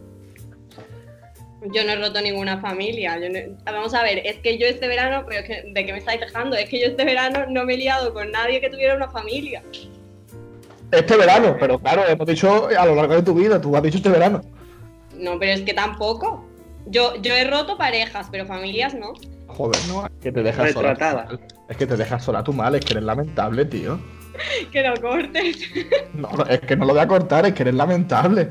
Yo 1.72 1.84
no 1.84 1.92
he 1.92 1.96
roto 1.96 2.20
ninguna 2.20 2.60
familia. 2.60 3.18
yo 3.18 3.28
no- 3.28 3.56
Vamos 3.64 3.92
a 3.94 4.02
ver, 4.02 4.18
es 4.24 4.36
que 4.38 4.56
yo 4.58 4.66
este 4.66 4.86
verano, 4.86 5.24
pero 5.28 5.40
es 5.40 5.46
que, 5.46 5.72
¿de 5.72 5.84
qué 5.86 5.92
me 5.92 5.98
estáis 5.98 6.20
dejando? 6.20 6.54
Es 6.56 6.68
que 6.68 6.80
yo 6.80 6.86
este 6.86 7.04
verano 7.04 7.46
no 7.48 7.64
me 7.64 7.74
he 7.74 7.76
liado 7.78 8.12
con 8.12 8.30
nadie 8.30 8.60
que 8.60 8.70
tuviera 8.70 8.94
una 8.94 9.08
familia. 9.08 9.62
Este 10.92 11.16
verano, 11.16 11.56
pero 11.58 11.78
claro, 11.80 12.06
hemos 12.06 12.26
dicho 12.26 12.68
a 12.68 12.86
lo 12.86 12.94
largo 12.94 13.14
de 13.16 13.22
tu 13.22 13.34
vida, 13.34 13.60
tú 13.60 13.74
has 13.76 13.82
dicho 13.82 13.96
este 13.96 14.10
verano. 14.10 14.40
No, 15.16 15.38
pero 15.38 15.52
es 15.52 15.62
que 15.62 15.74
tampoco. 15.74 16.46
Yo, 16.86 17.20
yo 17.20 17.34
he 17.34 17.42
roto 17.50 17.76
parejas, 17.76 18.28
pero 18.30 18.46
familias 18.46 18.94
no. 18.94 19.14
Joder, 19.48 19.80
no, 19.88 20.06
es 20.06 20.12
que 20.22 20.30
te 20.30 20.42
dejas 20.44 20.72
sola. 20.72 20.90
Retratada. 20.90 21.38
Es 21.68 21.76
que 21.76 21.86
te 21.86 21.96
dejas 21.96 22.22
sola 22.22 22.44
tú 22.44 22.52
mal, 22.52 22.76
es 22.76 22.84
que 22.84 22.92
eres 22.92 23.02
lamentable, 23.02 23.64
tío. 23.64 23.98
Que 24.72 24.82
lo 24.82 25.00
cortes. 25.00 25.58
No, 26.14 26.30
no, 26.30 26.44
es 26.46 26.60
que 26.60 26.76
no 26.76 26.84
lo 26.84 26.92
voy 26.92 27.02
a 27.02 27.08
cortar, 27.08 27.46
es 27.46 27.52
que 27.54 27.62
eres 27.62 27.74
lamentable. 27.74 28.50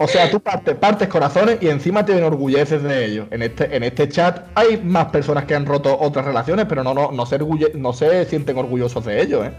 O 0.00 0.06
sea, 0.06 0.30
tú 0.30 0.38
partes, 0.40 0.76
partes 0.76 1.08
corazones 1.08 1.58
y 1.60 1.68
encima 1.68 2.04
te 2.04 2.16
enorgulleces 2.16 2.82
de 2.84 3.04
ellos. 3.04 3.26
En 3.32 3.42
este, 3.42 3.74
en 3.76 3.82
este 3.82 4.08
chat 4.08 4.46
hay 4.54 4.76
más 4.76 5.06
personas 5.06 5.44
que 5.44 5.56
han 5.56 5.66
roto 5.66 5.98
otras 5.98 6.24
relaciones, 6.24 6.66
pero 6.68 6.84
no, 6.84 6.94
no, 6.94 7.10
no, 7.10 7.26
se, 7.26 7.36
orgulle- 7.40 7.74
no 7.74 7.92
se 7.92 8.24
sienten 8.26 8.56
orgullosos 8.56 9.04
de 9.04 9.20
ellos, 9.20 9.46
¿eh? 9.46 9.52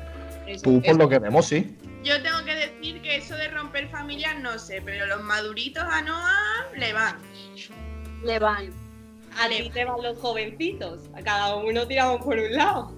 Eso, 0.48 0.64
Tú, 0.64 0.76
por 0.80 0.86
eso. 0.92 0.98
lo 0.98 1.10
que 1.10 1.20
vemos, 1.20 1.46
sí. 1.46 1.76
Yo 2.04 2.22
tengo 2.24 2.38
que 2.46 2.56
decir 2.56 3.02
que 3.02 3.18
eso 3.18 3.36
de 3.36 3.50
romper 3.50 3.90
familias 3.90 4.40
no 4.42 4.58
sé, 4.58 4.82
pero 4.84 5.06
los 5.08 5.22
maduritos 5.24 5.84
a 5.84 6.02
Noah 6.02 6.68
le 6.78 6.94
van. 6.94 7.18
Le 8.24 8.40
van. 8.40 8.70
A 9.38 9.50
ti 9.50 9.70
te 9.74 9.84
van 9.86 10.02
los 10.02 10.18
jovencitos. 10.20 11.02
A 11.16 11.22
cada 11.22 11.58
uno 11.58 11.86
tiramos 11.86 12.24
por 12.24 12.38
un 12.40 12.54
lado. 12.54 12.94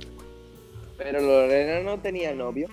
Pero 1.04 1.20
Lorena 1.20 1.80
no 1.80 2.00
tenía 2.00 2.34
novio. 2.34 2.68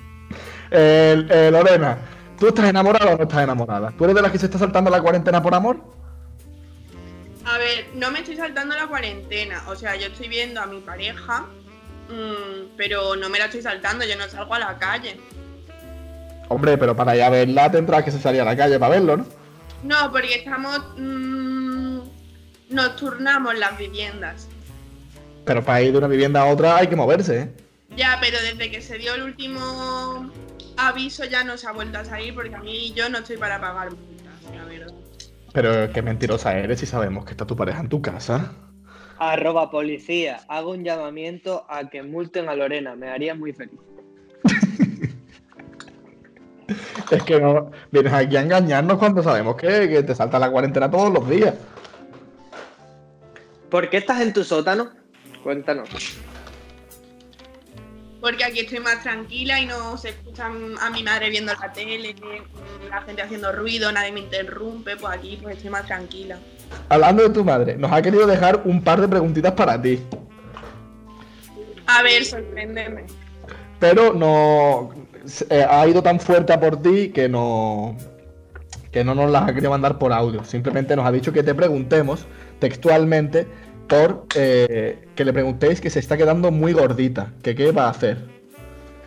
Eh, 0.70 1.26
eh, 1.30 1.48
Lorena, 1.50 1.98
¿tú 2.38 2.48
estás 2.48 2.68
enamorada 2.68 3.14
o 3.14 3.16
no 3.16 3.22
estás 3.22 3.42
enamorada? 3.42 3.90
¿Tú 3.96 4.04
eres 4.04 4.16
de 4.16 4.22
las 4.22 4.30
que 4.30 4.38
se 4.38 4.46
está 4.46 4.58
saltando 4.58 4.90
la 4.90 5.00
cuarentena 5.00 5.42
por 5.42 5.54
amor? 5.54 5.78
A 7.46 7.56
ver, 7.56 7.86
no 7.94 8.10
me 8.10 8.18
estoy 8.18 8.36
saltando 8.36 8.74
la 8.74 8.86
cuarentena. 8.86 9.62
O 9.68 9.74
sea, 9.74 9.96
yo 9.96 10.08
estoy 10.08 10.28
viendo 10.28 10.60
a 10.60 10.66
mi 10.66 10.80
pareja, 10.80 11.46
mm, 12.10 12.76
pero 12.76 13.16
no 13.16 13.30
me 13.30 13.38
la 13.38 13.46
estoy 13.46 13.62
saltando, 13.62 14.04
yo 14.04 14.16
no 14.16 14.28
salgo 14.28 14.54
a 14.54 14.58
la 14.58 14.78
calle. 14.78 15.18
Hombre, 16.48 16.76
pero 16.76 16.94
para 16.94 17.16
ya 17.16 17.30
verla 17.30 17.70
tendrás 17.70 18.04
que 18.04 18.10
salir 18.10 18.42
a 18.42 18.44
la 18.44 18.56
calle 18.56 18.78
para 18.78 18.94
verlo, 18.94 19.16
¿no? 19.16 19.26
No, 19.84 20.12
porque 20.12 20.34
estamos. 20.34 20.78
mm, 20.98 22.00
nos 22.70 22.96
turnamos 22.96 23.58
las 23.58 23.78
viviendas. 23.78 24.48
Pero 25.46 25.64
para 25.64 25.80
ir 25.80 25.92
de 25.92 25.98
una 25.98 26.08
vivienda 26.08 26.42
a 26.42 26.46
otra 26.46 26.76
hay 26.76 26.88
que 26.88 26.96
moverse, 26.96 27.40
¿eh? 27.40 27.67
Ya, 27.98 28.16
pero 28.20 28.38
desde 28.40 28.70
que 28.70 28.80
se 28.80 28.96
dio 28.96 29.16
el 29.16 29.24
último 29.24 30.30
aviso 30.76 31.24
ya 31.24 31.42
no 31.42 31.56
se 31.56 31.66
ha 31.66 31.72
vuelto 31.72 31.98
a 31.98 32.04
salir 32.04 32.32
porque 32.32 32.54
a 32.54 32.60
mí 32.60 32.92
yo 32.94 33.08
no 33.08 33.18
estoy 33.18 33.38
para 33.38 33.60
pagar 33.60 33.90
multas, 33.90 34.54
la 34.54 34.64
verdad. 34.66 34.94
Pero 35.52 35.92
qué 35.92 36.00
mentirosa 36.00 36.56
eres 36.56 36.78
si 36.78 36.86
sabemos 36.86 37.24
que 37.24 37.32
está 37.32 37.44
tu 37.44 37.56
pareja 37.56 37.80
en 37.80 37.88
tu 37.88 38.00
casa. 38.00 38.52
Arroba 39.18 39.72
policía. 39.72 40.42
Hago 40.46 40.70
un 40.70 40.84
llamamiento 40.84 41.66
a 41.68 41.90
que 41.90 42.04
multen 42.04 42.48
a 42.48 42.54
Lorena. 42.54 42.94
Me 42.94 43.08
haría 43.08 43.34
muy 43.34 43.52
feliz. 43.52 43.80
Es 47.10 47.22
que 47.22 47.40
no 47.40 47.70
vienes 47.90 48.12
aquí 48.12 48.36
a 48.36 48.42
engañarnos 48.42 48.98
cuando 48.98 49.22
sabemos 49.22 49.56
que, 49.56 49.88
que 49.88 50.02
te 50.02 50.14
salta 50.14 50.38
la 50.38 50.50
cuarentena 50.50 50.90
todos 50.90 51.10
los 51.10 51.28
días. 51.28 51.54
¿Por 53.70 53.88
qué 53.88 53.96
estás 53.96 54.20
en 54.20 54.34
tu 54.34 54.44
sótano? 54.44 54.90
Cuéntanos. 55.42 55.88
Porque 58.20 58.44
aquí 58.44 58.60
estoy 58.60 58.80
más 58.80 59.02
tranquila 59.02 59.60
y 59.60 59.66
no 59.66 59.96
se 59.96 60.10
escucha 60.10 60.46
a 60.46 60.90
mi 60.90 61.02
madre 61.02 61.30
viendo 61.30 61.52
la 61.54 61.72
tele, 61.72 62.14
la 62.90 63.02
gente 63.02 63.22
haciendo 63.22 63.52
ruido, 63.52 63.92
nadie 63.92 64.10
me 64.10 64.20
interrumpe, 64.20 64.96
pues 64.96 65.16
aquí 65.16 65.38
pues 65.40 65.56
estoy 65.56 65.70
más 65.70 65.86
tranquila. 65.86 66.36
Hablando 66.88 67.22
de 67.22 67.30
tu 67.30 67.44
madre, 67.44 67.76
nos 67.76 67.92
ha 67.92 68.02
querido 68.02 68.26
dejar 68.26 68.62
un 68.64 68.82
par 68.82 69.00
de 69.00 69.08
preguntitas 69.08 69.52
para 69.52 69.80
ti. 69.80 70.00
A 71.86 72.02
ver, 72.02 72.24
sorpréndeme. 72.24 73.04
Pero 73.78 74.12
no 74.12 74.90
eh, 75.48 75.66
ha 75.68 75.86
ido 75.86 76.02
tan 76.02 76.18
fuerte 76.18 76.52
a 76.52 76.60
por 76.60 76.82
ti 76.82 77.10
que 77.10 77.28
no 77.28 77.96
que 78.90 79.04
no 79.04 79.14
nos 79.14 79.30
las 79.30 79.42
ha 79.42 79.54
querido 79.54 79.70
mandar 79.70 79.98
por 79.98 80.12
audio. 80.12 80.44
Simplemente 80.44 80.96
nos 80.96 81.06
ha 81.06 81.12
dicho 81.12 81.32
que 81.32 81.42
te 81.42 81.54
preguntemos 81.54 82.26
textualmente 82.58 83.46
por 83.88 84.26
eh, 84.34 85.08
que 85.16 85.24
le 85.24 85.32
preguntéis 85.32 85.80
que 85.80 85.90
se 85.90 85.98
está 85.98 86.16
quedando 86.16 86.50
muy 86.50 86.72
gordita, 86.72 87.32
que 87.42 87.54
qué 87.54 87.72
va 87.72 87.86
a 87.86 87.90
hacer. 87.90 88.18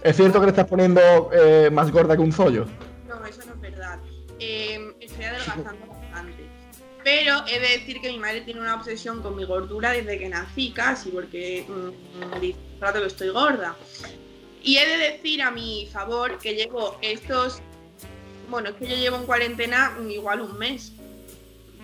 ¿Es 0.04 0.16
cierto 0.16 0.40
que 0.40 0.48
le 0.48 0.50
estás 0.50 0.68
poniendo 0.68 1.30
eh, 1.32 1.70
más 1.72 1.92
gorda 1.92 2.16
que 2.16 2.22
un 2.22 2.32
zollo? 2.32 2.66
No, 3.08 3.24
eso 3.26 3.42
no 3.46 3.54
es 3.54 3.62
verdad. 3.62 4.00
Eh, 4.40 4.94
estoy 5.00 5.26
adelgazando 5.26 5.86
bastante. 5.88 6.44
Pero 7.04 7.44
he 7.48 7.60
de 7.60 7.80
decir 7.80 8.02
que 8.02 8.12
mi 8.12 8.18
madre 8.18 8.42
tiene 8.42 8.62
una 8.62 8.76
obsesión 8.76 9.22
con 9.22 9.36
mi 9.36 9.46
gordura 9.46 9.92
desde 9.92 10.18
que 10.18 10.30
nací 10.30 10.72
casi, 10.72 11.10
porque 11.10 11.66
mm, 11.68 12.40
dice 12.40 12.60
el 12.76 12.82
rato 12.82 13.00
que 13.00 13.08
estoy 13.08 13.30
gorda. 13.30 13.76
Y 14.64 14.78
he 14.78 14.88
de 14.88 14.98
decir 15.12 15.42
a 15.42 15.52
mi 15.52 15.88
favor 15.92 16.38
que 16.40 16.56
llevo 16.56 16.98
estos... 17.02 17.62
Bueno, 18.50 18.76
que 18.76 18.88
yo 18.88 18.96
llevo 18.96 19.18
en 19.18 19.26
cuarentena 19.26 19.92
mm, 20.00 20.10
igual 20.10 20.42
un 20.42 20.58
mes. 20.58 20.94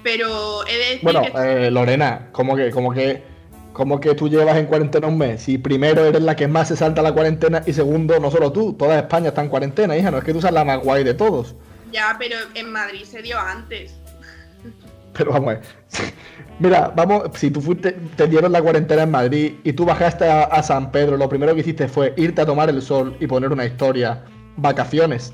Pero 0.07 0.65
he 0.65 0.71
de 0.71 0.77
decir 0.77 0.99
Bueno, 1.03 1.21
que... 1.21 1.65
eh, 1.65 1.69
Lorena, 1.69 2.29
¿cómo 2.31 2.55
que, 2.55 2.71
cómo 2.71 2.93
que, 2.93 3.23
cómo 3.73 3.99
que 3.99 4.15
tú 4.15 4.29
llevas 4.29 4.55
en 4.55 4.65
cuarentena 4.65 5.05
un 5.07 5.17
mes? 5.17 5.41
Si 5.41 5.57
primero 5.57 6.05
eres 6.05 6.21
la 6.21 6.33
que 6.33 6.47
más 6.47 6.69
se 6.69 6.77
salta 6.77 7.01
la 7.01 7.11
cuarentena 7.11 7.61
y 7.65 7.73
segundo, 7.73 8.17
no 8.17 8.31
solo 8.31 8.53
tú, 8.53 8.71
toda 8.71 8.99
España 8.99 9.29
está 9.29 9.41
en 9.41 9.49
cuarentena, 9.49 9.97
hija, 9.97 10.09
no 10.09 10.19
es 10.19 10.23
que 10.23 10.31
tú 10.31 10.39
seas 10.39 10.53
la 10.53 10.63
más 10.63 10.79
guay 10.79 11.03
de 11.03 11.13
todos. 11.13 11.55
Ya, 11.91 12.15
pero 12.17 12.37
en 12.55 12.71
Madrid 12.71 13.03
se 13.03 13.21
dio 13.21 13.37
antes. 13.37 13.95
Pero 15.11 15.33
vamos 15.33 15.49
a 15.49 15.53
ver. 15.55 15.63
Mira, 16.59 16.93
vamos, 16.95 17.23
si 17.33 17.51
tú 17.51 17.59
fuiste, 17.59 17.91
te 18.15 18.27
dieron 18.27 18.53
la 18.53 18.61
cuarentena 18.61 19.03
en 19.03 19.11
Madrid 19.11 19.55
y 19.65 19.73
tú 19.73 19.83
bajaste 19.83 20.29
a, 20.29 20.43
a 20.43 20.63
San 20.63 20.89
Pedro, 20.89 21.17
lo 21.17 21.27
primero 21.27 21.53
que 21.53 21.59
hiciste 21.59 21.89
fue 21.89 22.13
irte 22.15 22.41
a 22.43 22.45
tomar 22.45 22.69
el 22.69 22.81
sol 22.81 23.17
y 23.19 23.27
poner 23.27 23.51
una 23.51 23.65
historia, 23.65 24.23
vacaciones. 24.55 25.33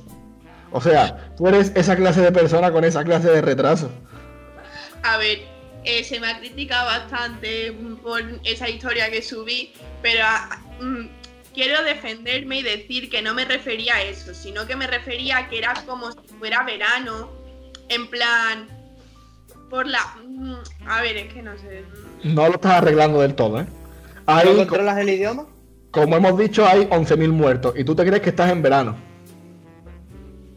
O 0.71 0.81
sea, 0.81 1.31
tú 1.37 1.47
eres 1.47 1.71
esa 1.75 1.95
clase 1.95 2.21
de 2.21 2.31
persona 2.31 2.71
con 2.71 2.83
esa 2.83 3.03
clase 3.03 3.29
de 3.29 3.41
retraso. 3.41 3.91
A 5.03 5.17
ver, 5.17 5.39
eh, 5.83 6.03
se 6.03 6.19
me 6.19 6.27
ha 6.27 6.39
criticado 6.39 6.85
bastante 6.87 7.71
mm, 7.71 7.95
por 7.97 8.21
esa 8.43 8.69
historia 8.69 9.09
que 9.11 9.21
subí, 9.21 9.73
pero 10.01 10.19
ah, 10.25 10.59
mm, 10.79 11.07
quiero 11.53 11.83
defenderme 11.83 12.59
y 12.59 12.63
decir 12.63 13.09
que 13.09 13.21
no 13.21 13.33
me 13.33 13.45
refería 13.45 13.95
a 13.95 14.01
eso, 14.03 14.33
sino 14.33 14.65
que 14.65 14.75
me 14.75 14.87
refería 14.87 15.37
a 15.37 15.49
que 15.49 15.57
era 15.57 15.73
como 15.85 16.11
si 16.11 16.27
fuera 16.39 16.63
verano, 16.63 17.29
en 17.89 18.07
plan, 18.07 18.67
por 19.69 19.87
la... 19.87 19.99
mm, 20.25 20.55
a 20.87 21.01
ver, 21.01 21.17
es 21.17 21.33
que 21.33 21.41
no 21.41 21.57
sé. 21.57 21.83
mm, 22.23 22.33
No 22.33 22.47
lo 22.47 22.55
estás 22.55 22.73
arreglando 22.75 23.19
del 23.21 23.35
todo, 23.35 23.59
¿eh? 23.61 23.65
¿No 24.25 24.33
Hay, 24.33 24.45
co- 24.47 24.55
controlas 24.57 24.97
el 24.99 25.09
idioma? 25.09 25.45
como 25.91 26.15
hemos 26.15 26.37
dicho, 26.39 26.65
hay 26.65 26.87
11.000 26.89 27.29
muertos 27.29 27.73
y 27.77 27.83
tú 27.83 27.93
te 27.93 28.03
crees 28.05 28.21
que 28.23 28.29
estás 28.29 28.49
en 28.51 28.61
verano. 28.63 28.95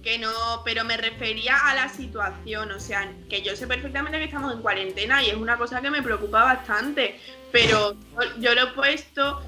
Que 0.06 0.18
no, 0.20 0.28
pero 0.64 0.84
me 0.84 0.96
refería 0.96 1.56
a 1.64 1.74
la 1.74 1.88
situación, 1.88 2.70
o 2.70 2.78
sea, 2.78 3.10
que 3.28 3.42
yo 3.42 3.56
sé 3.56 3.66
perfectamente 3.66 4.18
que 4.18 4.26
estamos 4.26 4.54
en 4.54 4.62
cuarentena 4.62 5.20
y 5.20 5.30
es 5.30 5.34
una 5.34 5.56
cosa 5.58 5.80
que 5.80 5.90
me 5.90 6.00
preocupa 6.00 6.44
bastante, 6.44 7.18
pero 7.50 7.94
yo- 7.94 8.40
yo 8.40 8.54
lo 8.54 8.62
he 8.62 8.66
puesto 8.68 9.40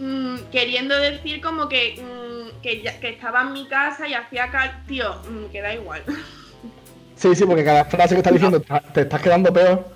mm, 0.00 0.36
queriendo 0.50 0.98
decir 0.98 1.40
como 1.40 1.68
que, 1.68 2.02
mm, 2.02 2.60
que, 2.62 2.82
ya- 2.82 2.98
que 2.98 3.10
estaba 3.10 3.42
en 3.42 3.52
mi 3.52 3.68
casa 3.68 4.08
y 4.08 4.14
hacía 4.14 4.50
cal... 4.50 4.82
Tío, 4.88 5.14
mm, 5.30 5.52
que 5.52 5.62
da 5.62 5.72
igual. 5.72 6.02
Sí, 7.14 7.32
sí, 7.36 7.44
porque 7.46 7.64
cada 7.64 7.84
frase 7.84 8.16
que 8.16 8.18
estás 8.18 8.32
diciendo 8.32 8.60
te- 8.60 8.80
te 8.92 9.00
estás 9.02 9.22
quedando 9.22 9.52
peor. 9.52 9.86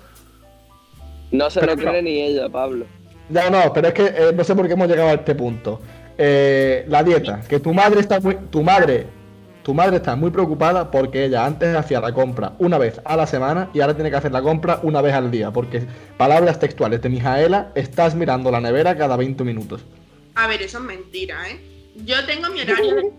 No 1.31 1.49
se 1.49 1.59
Pero 1.59 1.75
lo 1.75 1.81
no. 1.83 1.89
cree 1.91 2.01
ni 2.01 2.21
ella, 2.21 2.47
Pablo. 2.47 2.85
Ya 3.29 3.49
no, 3.49 3.73
pero 3.73 3.89
es 3.89 3.93
que 3.93 4.05
eh, 4.05 4.31
no 4.33 4.41
sé 4.45 4.55
por 4.55 4.65
qué 4.67 4.73
hemos 4.73 4.87
llegado 4.87 5.09
a 5.09 5.13
este 5.15 5.35
punto. 5.35 5.81
Eh, 6.21 6.83
la 6.89 7.01
dieta, 7.01 7.39
que 7.47 7.61
tu 7.61 7.73
madre 7.73 8.01
está 8.01 8.19
muy, 8.19 8.35
tu 8.51 8.61
madre, 8.61 9.05
tu 9.63 9.73
madre 9.73 9.95
está 9.95 10.17
muy 10.17 10.31
preocupada 10.31 10.91
porque 10.91 11.23
ella 11.23 11.45
antes 11.45 11.73
hacía 11.73 12.01
la 12.01 12.11
compra 12.11 12.55
una 12.59 12.77
vez 12.77 12.99
a 13.05 13.15
la 13.15 13.25
semana 13.25 13.69
y 13.73 13.79
ahora 13.79 13.93
tiene 13.93 14.09
que 14.09 14.17
hacer 14.17 14.33
la 14.33 14.41
compra 14.41 14.81
una 14.83 15.01
vez 15.01 15.13
al 15.13 15.31
día, 15.31 15.51
porque 15.51 15.81
palabras 16.17 16.59
textuales 16.59 17.01
de 17.01 17.07
Mijaela, 17.07 17.71
estás 17.73 18.15
mirando 18.15 18.51
la 18.51 18.59
nevera 18.59 18.97
cada 18.97 19.15
20 19.15 19.45
minutos. 19.45 19.79
A 20.35 20.47
ver, 20.47 20.61
eso 20.61 20.79
es 20.79 20.83
mentira, 20.83 21.37
¿eh? 21.49 21.61
Yo 22.03 22.25
tengo 22.25 22.49
mi 22.49 22.61
horario 22.61 22.95
de 22.95 23.13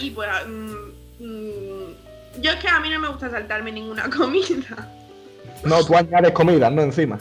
y 0.00 0.10
pues... 0.10 0.28
mm, 0.46 1.24
mm, 1.24 2.40
yo 2.40 2.50
es 2.52 2.56
que 2.56 2.68
a 2.68 2.80
mí 2.80 2.88
no 2.88 2.98
me 2.98 3.08
gusta 3.08 3.30
saltarme 3.30 3.72
ninguna 3.72 4.08
comida. 4.16 4.90
No, 5.64 5.84
tú 5.84 5.94
añades 5.94 6.32
comida, 6.32 6.70
no 6.70 6.80
encima. 6.80 7.18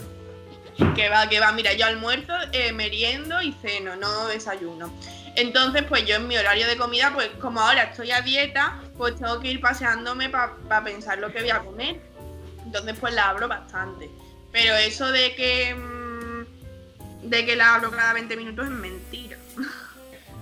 Que 0.96 1.10
va, 1.10 1.28
que 1.28 1.40
va. 1.40 1.52
Mira, 1.52 1.74
yo 1.74 1.86
almuerzo, 1.86 2.34
eh, 2.52 2.72
meriendo 2.72 3.42
y 3.42 3.52
ceno, 3.62 3.96
no 3.96 4.28
desayuno. 4.28 4.92
Entonces, 5.36 5.84
pues 5.88 6.06
yo 6.06 6.16
en 6.16 6.28
mi 6.28 6.38
horario 6.38 6.68
de 6.68 6.78
comida, 6.78 7.12
pues 7.14 7.30
como 7.40 7.60
ahora 7.62 7.84
estoy 7.84 8.12
a 8.12 8.22
dieta, 8.22 8.80
pues 8.98 9.16
tengo 9.16 9.40
que 9.40 9.50
ir 9.52 9.62
paseándome 9.62 10.30
para 10.30 10.84
pensar 10.84 11.20
lo 11.20 11.32
que 11.32 11.42
voy 11.42 11.50
a 11.52 11.60
comer. 11.60 12.00
Entonces 12.66 12.96
pues 13.00 13.14
la 13.14 13.30
abro 13.30 13.48
bastante. 13.48 14.10
Pero 14.52 14.76
eso 14.76 15.12
de 15.12 15.36
que 15.36 15.76
mm, 15.76 17.28
de 17.30 17.46
que 17.46 17.56
la 17.56 17.76
abro 17.76 17.92
cada 17.92 18.14
20 18.14 18.36
minutos 18.36 18.66
es 18.66 18.72
mentira. 18.72 19.38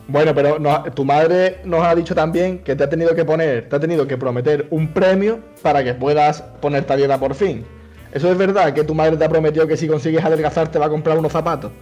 Bueno, 0.07 0.35
pero 0.35 0.59
no- 0.59 0.83
tu 0.93 1.03
madre 1.03 1.61
nos 1.63 1.83
ha 1.83 1.95
dicho 1.95 2.13
también 2.13 2.63
que 2.63 2.75
te 2.75 2.83
ha 2.83 2.89
tenido 2.89 3.15
que 3.15 3.25
poner, 3.25 3.67
te 3.67 3.75
ha 3.75 3.79
tenido 3.79 4.05
que 4.07 4.15
prometer 4.17 4.67
un 4.69 4.93
premio 4.93 5.43
para 5.63 5.83
que 5.83 5.95
puedas 5.95 6.43
ponerte 6.61 6.93
a 6.93 6.95
dieta 6.95 7.17
por 7.19 7.33
fin. 7.33 7.65
¿Eso 8.15 8.31
es 8.31 8.37
verdad? 8.37 8.73
¿Que 8.73 8.85
tu 8.85 8.95
madre 8.95 9.17
te 9.17 9.25
ha 9.25 9.29
prometido 9.29 9.67
que 9.67 9.75
si 9.75 9.89
consigues 9.89 10.23
adelgazar 10.23 10.71
te 10.71 10.79
va 10.79 10.85
a 10.85 10.89
comprar 10.89 11.17
unos 11.17 11.33
zapatos? 11.33 11.73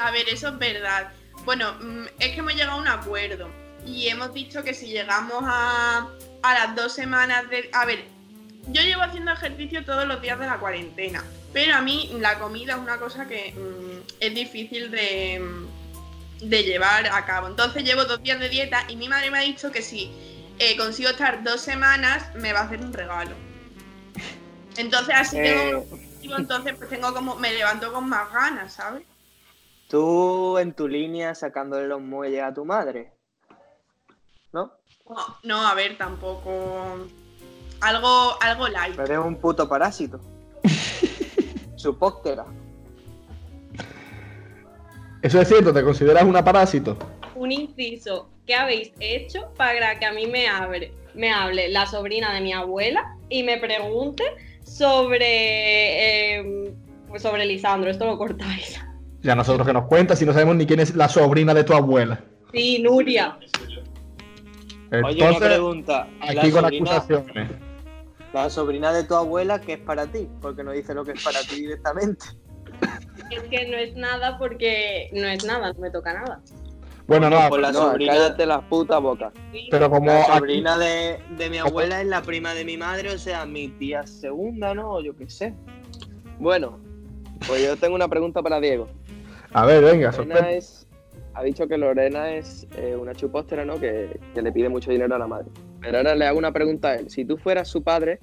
A 0.00 0.10
ver, 0.10 0.28
eso 0.28 0.48
es 0.48 0.58
verdad. 0.58 1.12
Bueno, 1.44 1.74
mm, 1.74 2.06
es 2.18 2.32
que 2.32 2.40
hemos 2.40 2.54
llegado 2.54 2.72
a 2.72 2.80
un 2.80 2.88
acuerdo 2.88 3.48
y 3.86 4.08
hemos 4.08 4.34
dicho 4.34 4.64
que 4.64 4.74
si 4.74 4.88
llegamos 4.88 5.44
a, 5.46 6.08
a 6.42 6.54
las 6.54 6.74
dos 6.74 6.92
semanas 6.92 7.48
de... 7.50 7.70
A 7.72 7.86
ver, 7.86 8.04
yo 8.66 8.82
llevo 8.82 9.02
haciendo 9.02 9.30
ejercicio 9.30 9.84
todos 9.84 10.08
los 10.08 10.20
días 10.20 10.40
de 10.40 10.46
la 10.46 10.58
cuarentena, 10.58 11.22
pero 11.52 11.76
a 11.76 11.82
mí 11.82 12.10
la 12.18 12.36
comida 12.40 12.72
es 12.72 12.80
una 12.80 12.96
cosa 12.96 13.28
que 13.28 13.52
mm, 13.52 14.08
es 14.18 14.34
difícil 14.34 14.90
de, 14.90 15.38
mm, 15.38 16.48
de 16.48 16.64
llevar 16.64 17.06
a 17.06 17.24
cabo. 17.26 17.46
Entonces 17.46 17.84
llevo 17.84 18.06
dos 18.06 18.20
días 18.24 18.40
de 18.40 18.48
dieta 18.48 18.84
y 18.88 18.96
mi 18.96 19.08
madre 19.08 19.30
me 19.30 19.38
ha 19.38 19.42
dicho 19.42 19.70
que 19.70 19.82
si 19.82 20.10
eh, 20.58 20.76
consigo 20.76 21.10
estar 21.10 21.44
dos 21.44 21.60
semanas 21.60 22.34
me 22.34 22.52
va 22.52 22.62
a 22.62 22.64
hacer 22.64 22.80
un 22.80 22.92
regalo. 22.92 23.36
Entonces 24.78 25.14
así 25.16 25.36
tengo 25.36 25.62
un 25.62 25.68
Eh, 25.68 25.74
objetivo, 25.74 26.34
entonces 26.36 26.74
pues 26.76 26.90
tengo 26.90 27.12
como... 27.14 27.36
me 27.36 27.52
levanto 27.52 27.92
con 27.92 28.08
más 28.08 28.32
ganas, 28.32 28.72
¿sabes? 28.74 29.02
tú 29.88 30.58
en 30.58 30.72
tu 30.72 30.88
línea 30.88 31.32
sacándole 31.36 31.86
los 31.86 32.00
muelles 32.00 32.42
a 32.42 32.52
tu 32.52 32.64
madre. 32.64 33.12
¿No? 34.52 34.72
No, 35.08 35.16
no, 35.44 35.64
a 35.66 35.74
ver, 35.74 35.96
tampoco. 35.96 37.06
Algo, 37.80 38.36
algo 38.42 38.66
light. 38.66 38.96
Pero 38.96 39.04
eres 39.14 39.24
un 39.24 39.36
puto 39.36 39.68
parásito. 39.68 40.20
Supóctera. 41.76 42.44
¿Eso 45.22 45.40
es 45.40 45.46
cierto? 45.46 45.72
¿Te 45.72 45.84
consideras 45.84 46.24
una 46.24 46.44
parásito? 46.44 46.96
Un 47.36 47.52
inciso, 47.52 48.28
¿qué 48.44 48.54
habéis 48.56 48.92
hecho 48.98 49.52
para 49.56 49.98
que 50.00 50.06
a 50.06 50.12
mí 50.12 50.26
me 50.26 50.48
hable, 50.48 50.92
me 51.16 51.32
hable 51.32 51.68
la 51.68 51.86
sobrina 51.86 52.32
de 52.32 52.40
mi 52.40 52.52
abuela 52.52 53.16
y 53.28 53.42
me 53.42 53.58
pregunte 53.58 54.24
sobre, 54.62 56.38
eh, 56.38 56.74
pues 57.08 57.22
sobre 57.22 57.44
Lisandro? 57.46 57.90
Esto 57.90 58.06
lo 58.06 58.18
cortáis. 58.18 58.80
Ya 59.22 59.34
nosotros 59.34 59.66
que 59.66 59.72
nos 59.72 59.86
cuentas 59.86 60.18
si 60.18 60.24
no 60.26 60.32
sabemos 60.32 60.56
ni 60.56 60.66
quién 60.66 60.80
es 60.80 60.94
la 60.94 61.08
sobrina 61.08 61.52
de 61.54 61.64
tu 61.64 61.72
abuela. 61.74 62.22
Sí, 62.52 62.80
Nuria. 62.80 63.38
Oye, 64.92 65.00
una 65.00 65.10
Entonces, 65.10 65.48
pregunta. 65.48 66.08
aquí 66.20 66.34
la, 66.34 66.42
con 66.42 66.62
sobrina, 66.62 66.90
acusaciones. 66.96 67.50
la 68.32 68.50
sobrina 68.50 68.92
de 68.92 69.04
tu 69.04 69.14
abuela, 69.14 69.60
¿qué 69.60 69.74
es 69.74 69.80
para 69.80 70.06
ti? 70.06 70.28
Porque 70.40 70.62
no 70.62 70.72
dice 70.72 70.94
lo 70.94 71.04
que 71.04 71.12
es 71.12 71.24
para 71.24 71.40
ti 71.40 71.56
directamente. 71.56 72.26
Es 73.30 73.42
que 73.44 73.68
no 73.68 73.76
es 73.76 73.96
nada 73.96 74.38
porque 74.38 75.10
no 75.12 75.26
es 75.26 75.44
nada, 75.44 75.72
no 75.72 75.80
me 75.80 75.90
toca 75.90 76.12
nada. 76.12 76.40
Bueno, 77.06 77.30
no, 77.30 77.56
la 77.56 77.70
No, 77.72 77.78
sobrina, 77.90 78.12
cállate 78.14 78.46
la 78.46 78.60
puta 78.62 78.98
boca. 78.98 79.32
Sí. 79.52 79.68
pero 79.70 79.88
como 79.88 80.06
la 80.06 80.22
aquí- 80.22 80.32
sobrina 80.38 80.76
de, 80.78 81.18
de 81.38 81.50
mi 81.50 81.58
abuela 81.58 82.00
es 82.00 82.06
la 82.08 82.22
prima 82.22 82.52
de 82.54 82.64
mi 82.64 82.76
madre, 82.76 83.10
o 83.10 83.18
sea, 83.18 83.46
mi 83.46 83.68
tía 83.68 84.06
segunda, 84.06 84.74
¿no? 84.74 84.94
O 84.94 85.00
Yo 85.00 85.14
qué 85.16 85.28
sé. 85.30 85.54
Bueno, 86.38 86.80
pues 87.46 87.64
yo 87.64 87.76
tengo 87.76 87.94
una 87.94 88.08
pregunta 88.08 88.42
para 88.42 88.60
Diego. 88.60 88.88
A 89.52 89.64
ver, 89.64 89.82
venga, 89.84 90.10
Lorena 90.10 90.50
es, 90.50 90.86
ha 91.34 91.42
dicho 91.42 91.68
que 91.68 91.78
Lorena 91.78 92.30
es 92.32 92.66
eh, 92.76 92.96
una 93.00 93.14
chupóstera, 93.14 93.64
¿no? 93.64 93.78
Que, 93.78 94.18
que 94.34 94.42
le 94.42 94.50
pide 94.52 94.68
mucho 94.68 94.90
dinero 94.90 95.14
a 95.14 95.18
la 95.18 95.26
madre. 95.28 95.46
Pero 95.80 95.98
ahora 95.98 96.14
le 96.16 96.26
hago 96.26 96.38
una 96.38 96.52
pregunta 96.52 96.88
a 96.88 96.94
él. 96.96 97.08
Si 97.10 97.24
tú 97.24 97.38
fueras 97.38 97.68
su 97.68 97.82
padre, 97.82 98.18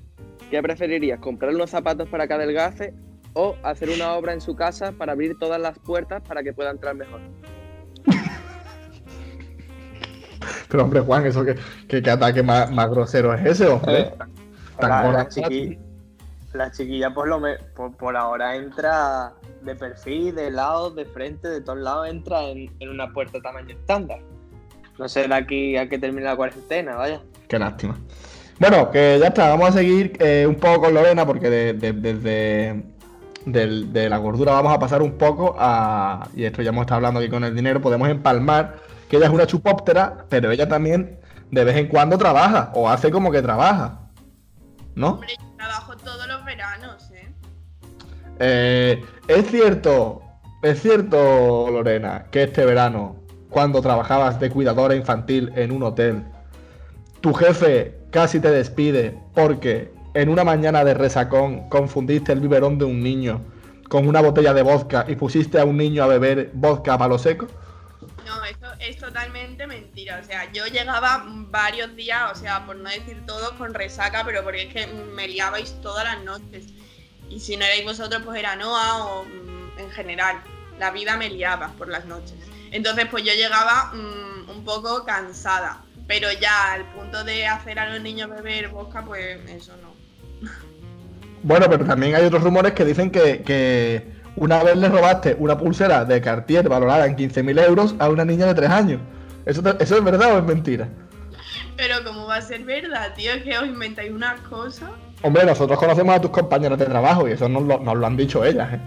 ¿qué 0.51 0.61
preferirías? 0.61 1.19
¿Comprarle 1.19 1.55
unos 1.55 1.69
zapatos 1.69 2.09
para 2.09 2.27
que 2.27 2.33
adelgace 2.33 2.93
o 3.33 3.55
hacer 3.63 3.89
una 3.89 4.13
obra 4.13 4.33
en 4.33 4.41
su 4.41 4.55
casa 4.55 4.91
para 4.91 5.13
abrir 5.13 5.39
todas 5.39 5.59
las 5.59 5.79
puertas 5.79 6.21
para 6.27 6.43
que 6.43 6.51
pueda 6.53 6.69
entrar 6.72 6.93
mejor? 6.96 7.22
Pero 10.70 10.84
hombre, 10.84 11.00
Juan, 11.01 11.25
eso 11.25 11.44
que, 11.44 11.56
que, 11.88 12.01
que 12.01 12.10
ataque 12.10 12.44
más, 12.44 12.72
más 12.72 12.90
grosero 12.90 13.34
es 13.34 13.46
ese, 13.46 13.68
hombre. 13.68 14.00
Eh, 14.00 14.14
Tan 14.79 14.90
La, 14.90 15.01
gorda. 15.03 15.18
la 15.24 15.29
chiqui- 15.29 15.77
la 16.53 16.72
chiquilla 16.72 17.14
por, 17.14 17.27
lo 17.27 17.40
me- 17.40 17.58
por, 17.75 17.96
por 17.96 18.16
ahora 18.18 18.56
entra 18.56 19.34
de 19.62 19.75
perfil, 19.75 20.36
de 20.36 20.51
lado, 20.51 20.92
de 20.92 21.06
frente, 21.06 21.48
de 21.48 21.62
todos 21.62 21.79
lados, 21.79 22.08
entra 22.10 22.44
en, 22.44 22.72
en 22.79 22.90
una 22.90 23.12
puerta 23.12 23.40
tamaño 23.42 23.75
estándar. 23.75 24.20
No 25.00 25.08
sé 25.10 25.27
de 25.27 25.34
aquí 25.34 25.77
a 25.77 25.90
que 25.90 25.98
termine 25.98 26.25
la 26.25 26.36
cuarentena, 26.36 26.96
vaya. 26.96 27.22
Qué 27.48 27.58
lástima. 27.58 27.98
Bueno, 28.60 28.92
que 28.92 29.18
ya 29.20 29.27
está, 29.27 29.50
vamos 29.50 29.70
a 29.70 29.72
seguir 29.74 30.16
eh, 30.20 30.46
un 30.48 30.56
poco 30.56 30.82
con 30.82 30.94
Lorena 30.94 31.25
porque 31.25 31.50
de- 31.50 31.74
de- 31.74 31.94
desde 31.94 32.84
del- 33.46 33.92
de 33.92 34.10
la 34.10 34.18
gordura 34.18 34.51
vamos 34.53 34.74
a 34.74 34.79
pasar 34.79 35.01
un 35.01 35.18
poco 35.18 35.56
a, 35.58 36.27
y 36.36 36.44
esto 36.46 36.62
ya 36.62 36.70
hemos 36.70 36.82
estado 36.84 36.98
hablando 36.98 37.20
aquí 37.20 37.29
con 37.29 37.44
el 37.44 37.56
dinero, 37.56 37.82
podemos 37.82 38.08
empalmar 38.10 38.75
que 39.09 39.18
ella 39.18 39.27
es 39.27 39.31
una 39.31 39.48
chupóptera, 39.48 40.25
pero 40.29 40.51
ella 40.51 40.68
también 40.68 41.20
de 41.51 41.63
vez 41.63 41.77
en 41.77 41.87
cuando 41.87 42.18
trabaja 42.18 42.72
o 42.74 42.89
hace 42.89 43.11
como 43.11 43.31
que 43.31 43.42
trabaja, 43.42 44.00
¿no? 44.96 45.13
Hombre, 45.13 45.35
yo 45.39 45.55
trabajo 45.57 45.96
todos 45.98 46.27
los 46.27 46.44
veranos, 46.46 47.11
¿eh? 47.11 47.33
Eh, 48.39 49.05
es 49.27 49.51
cierto, 49.51 50.22
es 50.63 50.81
cierto, 50.81 51.70
Lorena, 51.70 52.25
que 52.31 52.44
este 52.44 52.66
verano, 52.66 53.18
cuando 53.50 53.81
trabajabas 53.81 54.39
de 54.39 54.50
cuidadora 54.50 54.96
infantil 54.96 55.51
en 55.55 55.72
un 55.72 55.83
hotel, 55.83 56.24
tu 57.22 57.33
jefe 57.33 58.00
casi 58.11 58.39
te 58.39 58.50
despide 58.50 59.18
porque 59.33 59.94
en 60.13 60.29
una 60.29 60.44
mañana 60.44 60.83
de 60.83 60.94
resacón 60.94 61.70
confundiste 61.70 62.31
el 62.31 62.39
biberón 62.39 62.77
de 62.77 62.85
un 62.85 63.01
niño 63.01 63.42
con 63.89 64.07
una 64.07 64.22
botella 64.22 64.53
de 64.53 64.63
vodka 64.63 65.05
y 65.07 65.16
pusiste 65.16 65.59
a 65.59 65.66
un 65.66 65.77
niño 65.77 66.03
a 66.03 66.07
beber 66.07 66.51
vodka 66.53 66.96
a 66.96 66.98
palo 66.98 67.18
seco. 67.18 67.48
No, 68.25 68.44
eso 68.46 68.68
es 68.79 68.98
totalmente 68.98 69.68
mentira. 69.68 70.20
O 70.22 70.25
sea, 70.25 70.51
yo 70.51 70.66
llegaba 70.68 71.24
varios 71.25 71.96
días, 71.96 72.31
o 72.31 72.36
sea, 72.36 72.66
por 72.66 72.75
no 72.75 72.90
decir 72.90 73.25
todos, 73.25 73.51
con 73.53 73.74
resaca, 73.74 74.24
pero 74.25 74.44
porque 74.44 74.64
es 74.64 74.74
que 74.74 74.88
me 74.88 75.27
liabais 75.27 75.79
todas 75.81 76.05
las 76.05 76.24
noches. 76.24 76.68
Y 77.29 77.40
si 77.40 77.57
no 77.57 77.66
erais 77.66 77.83
vosotros, 77.83 78.22
pues 78.24 78.40
era 78.40 78.55
Noah 78.55 79.05
o 79.05 79.25
mm, 79.25 79.79
en 79.79 79.92
general. 79.92 80.42
La 80.79 80.92
vida 80.92 81.18
me 81.18 81.29
liaba 81.29 81.70
por 81.77 81.90
las 81.90 82.05
noches. 82.05 82.36
Entonces, 82.72 83.07
pues 83.09 83.24
yo 83.24 83.33
llegaba 83.33 83.92
mm, 83.94 84.50
un 84.50 84.64
poco 84.64 85.05
cansada. 85.05 85.83
Pero 86.07 86.27
ya 86.33 86.74
al 86.74 86.86
punto 86.94 87.24
de 87.24 87.48
hacer 87.48 87.79
a 87.79 87.90
los 87.90 88.01
niños 88.01 88.29
beber 88.29 88.70
vodka, 88.70 89.03
pues 89.03 89.40
eso 89.50 89.74
no. 89.81 89.94
Bueno, 91.44 91.70
pero 91.70 91.86
también 91.86 92.16
hay 92.16 92.25
otros 92.25 92.44
rumores 92.44 92.74
que 92.74 92.86
dicen 92.86 93.09
que 93.12 94.12
una 94.35 94.63
vez 94.63 94.75
le 94.77 94.89
robaste 94.89 95.35
una 95.39 95.57
pulsera 95.57 96.05
de 96.05 96.22
Cartier 96.22 96.67
valorada 96.67 97.05
en 97.05 97.15
15.000 97.15 97.65
euros 97.67 97.96
a 98.00 98.09
una 98.09 98.25
niña 98.25 98.48
de 98.48 98.53
3 98.55 98.69
años. 98.69 99.01
¿Eso, 99.46 99.61
te- 99.61 99.83
¿Eso 99.83 99.98
es 99.98 100.03
verdad 100.03 100.35
o 100.35 100.37
es 100.39 100.43
mentira? 100.43 100.87
Pero 101.75 101.96
¿cómo 102.03 102.27
va 102.27 102.37
a 102.37 102.41
ser 102.41 102.63
verdad, 102.63 103.13
tío? 103.15 103.31
Es 103.33 103.43
que 103.43 103.57
os 103.57 103.65
inventáis 103.65 104.11
unas 104.11 104.39
cosas. 104.41 104.89
Hombre, 105.22 105.46
nosotros 105.46 105.77
conocemos 105.79 106.15
a 106.15 106.22
tus 106.22 106.31
compañeros 106.31 106.77
de 106.79 106.85
trabajo 106.85 107.27
y 107.27 107.31
eso 107.31 107.48
nos 107.50 107.63
lo, 107.63 107.79
nos 107.79 107.96
lo 107.96 108.05
han 108.07 108.15
dicho 108.17 108.43
ellas. 108.43 108.74
¿eh? 108.74 108.79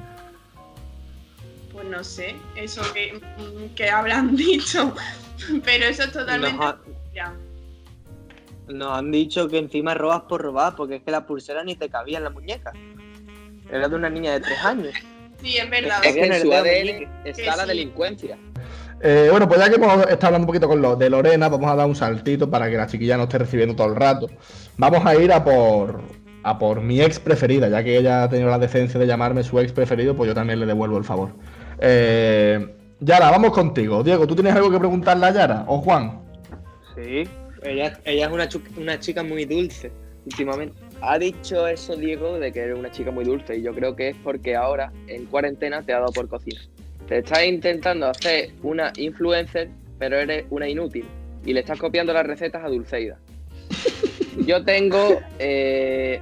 Pues 1.73 1.87
no 1.89 2.03
sé, 2.05 2.37
eso 2.57 2.83
que, 2.95 3.21
que 3.75 3.91
habrán 3.91 4.35
dicho. 4.37 4.95
Pero 5.65 5.85
eso 5.87 6.05
es 6.05 6.13
totalmente 6.13 6.57
Nos, 6.57 6.67
ha- 6.67 6.79
mentira. 6.87 7.33
nos 8.69 8.99
han 8.99 9.11
dicho 9.13 9.49
que 9.49 9.59
encima 9.59 9.95
robas 9.95 10.23
por 10.23 10.43
robar, 10.43 10.75
porque 10.77 10.97
es 10.97 11.03
que 11.03 11.11
la 11.11 11.27
pulsera 11.27 11.63
ni 11.65 11.75
te 11.77 11.89
cabía 11.91 12.19
en 12.19 12.25
la 12.25 12.31
muñeca. 12.31 12.73
Era 13.71 13.89
de 13.89 13.95
una 13.97 14.09
niña 14.09 14.33
de 14.33 14.41
tres 14.41 14.65
años. 14.65 14.95
Sí, 15.43 15.57
es 15.57 15.71
verdad. 15.71 15.99
Es 16.05 16.15
que 16.15 16.25
en 16.27 16.41
su 16.41 16.53
ADN 16.53 17.09
está 17.25 17.43
Que 17.43 17.47
la 17.47 17.63
sí. 17.63 17.69
delincuencia. 17.69 18.39
Eh, 19.03 19.29
bueno, 19.31 19.47
pues 19.47 19.61
ya 19.61 19.69
que 19.69 19.77
hemos 19.77 19.99
estado 20.07 20.27
hablando 20.29 20.45
un 20.45 20.47
poquito 20.47 20.69
con 20.69 20.81
lo 20.81 20.97
de 20.97 21.11
Lorena, 21.11 21.49
vamos 21.49 21.71
a 21.71 21.77
dar 21.77 21.87
un 21.87 21.95
saltito 21.95 22.51
para 22.51 22.71
que 22.71 22.77
la 22.77 22.87
chiquilla 22.87 23.17
no 23.17 23.25
esté 23.25 23.39
recibiendo 23.39 23.77
todo 23.77 23.89
el 23.89 23.97
rato. 23.97 24.29
Vamos 24.79 25.05
a 25.05 25.15
ir 25.17 25.31
a 25.33 25.45
por, 25.45 26.01
a 26.43 26.59
por 26.59 26.81
mi 26.81 27.03
ex 27.03 27.21
preferida, 27.21 27.69
ya 27.69 27.85
que 27.85 27.99
ella 27.99 28.23
ha 28.23 28.29
tenido 28.31 28.49
la 28.49 28.59
decencia 28.59 28.99
de 28.99 29.07
llamarme 29.07 29.43
su 29.43 29.61
ex 29.61 29.71
preferido, 29.73 30.17
pues 30.17 30.29
yo 30.29 30.35
también 30.35 30.61
le 30.61 30.67
devuelvo 30.67 30.97
el 30.97 31.05
favor. 31.05 31.31
Eh, 31.79 32.75
Yara, 33.01 33.31
vamos 33.31 33.51
contigo. 33.53 34.03
Diego, 34.03 34.27
¿tú 34.27 34.35
tienes 34.35 34.55
algo 34.55 34.71
que 34.71 34.79
preguntarle 34.79 35.27
a 35.27 35.31
Yara? 35.31 35.65
¿O 35.67 35.83
Juan? 35.83 36.23
Sí. 36.95 37.29
Ella, 37.63 37.99
ella 38.05 38.27
es 38.27 38.33
una, 38.33 38.49
una 38.79 38.99
chica 38.99 39.23
muy 39.23 39.45
dulce 39.45 39.93
últimamente. 40.25 40.81
Ha 41.03 41.19
dicho 41.19 41.67
eso 41.67 41.95
Diego 41.95 42.39
de 42.39 42.53
que 42.53 42.61
eres 42.61 42.79
una 42.79 42.91
chica 42.91 43.11
muy 43.11 43.25
dulce 43.25 43.57
y 43.57 43.63
yo 43.63 43.75
creo 43.75 43.95
que 43.95 44.11
es 44.11 44.17
porque 44.25 44.57
ahora 44.57 44.93
en 45.07 45.27
cuarentena 45.27 45.83
te 45.83 45.93
ha 45.93 46.01
dado 46.01 46.13
por 46.13 46.29
cocina. 46.29 46.61
Te 47.07 47.19
estás 47.19 47.45
intentando 47.45 48.07
hacer 48.07 48.51
una 48.63 48.93
influencer, 48.97 49.69
pero 49.99 50.17
eres 50.19 50.47
una 50.51 50.69
inútil 50.69 51.07
y 51.45 51.53
le 51.53 51.61
estás 51.61 51.79
copiando 51.79 52.13
las 52.13 52.27
recetas 52.27 52.65
a 52.65 52.69
Dulceida. 52.69 53.19
Yo 54.47 54.65
tengo 54.65 55.21
eh, 55.39 56.21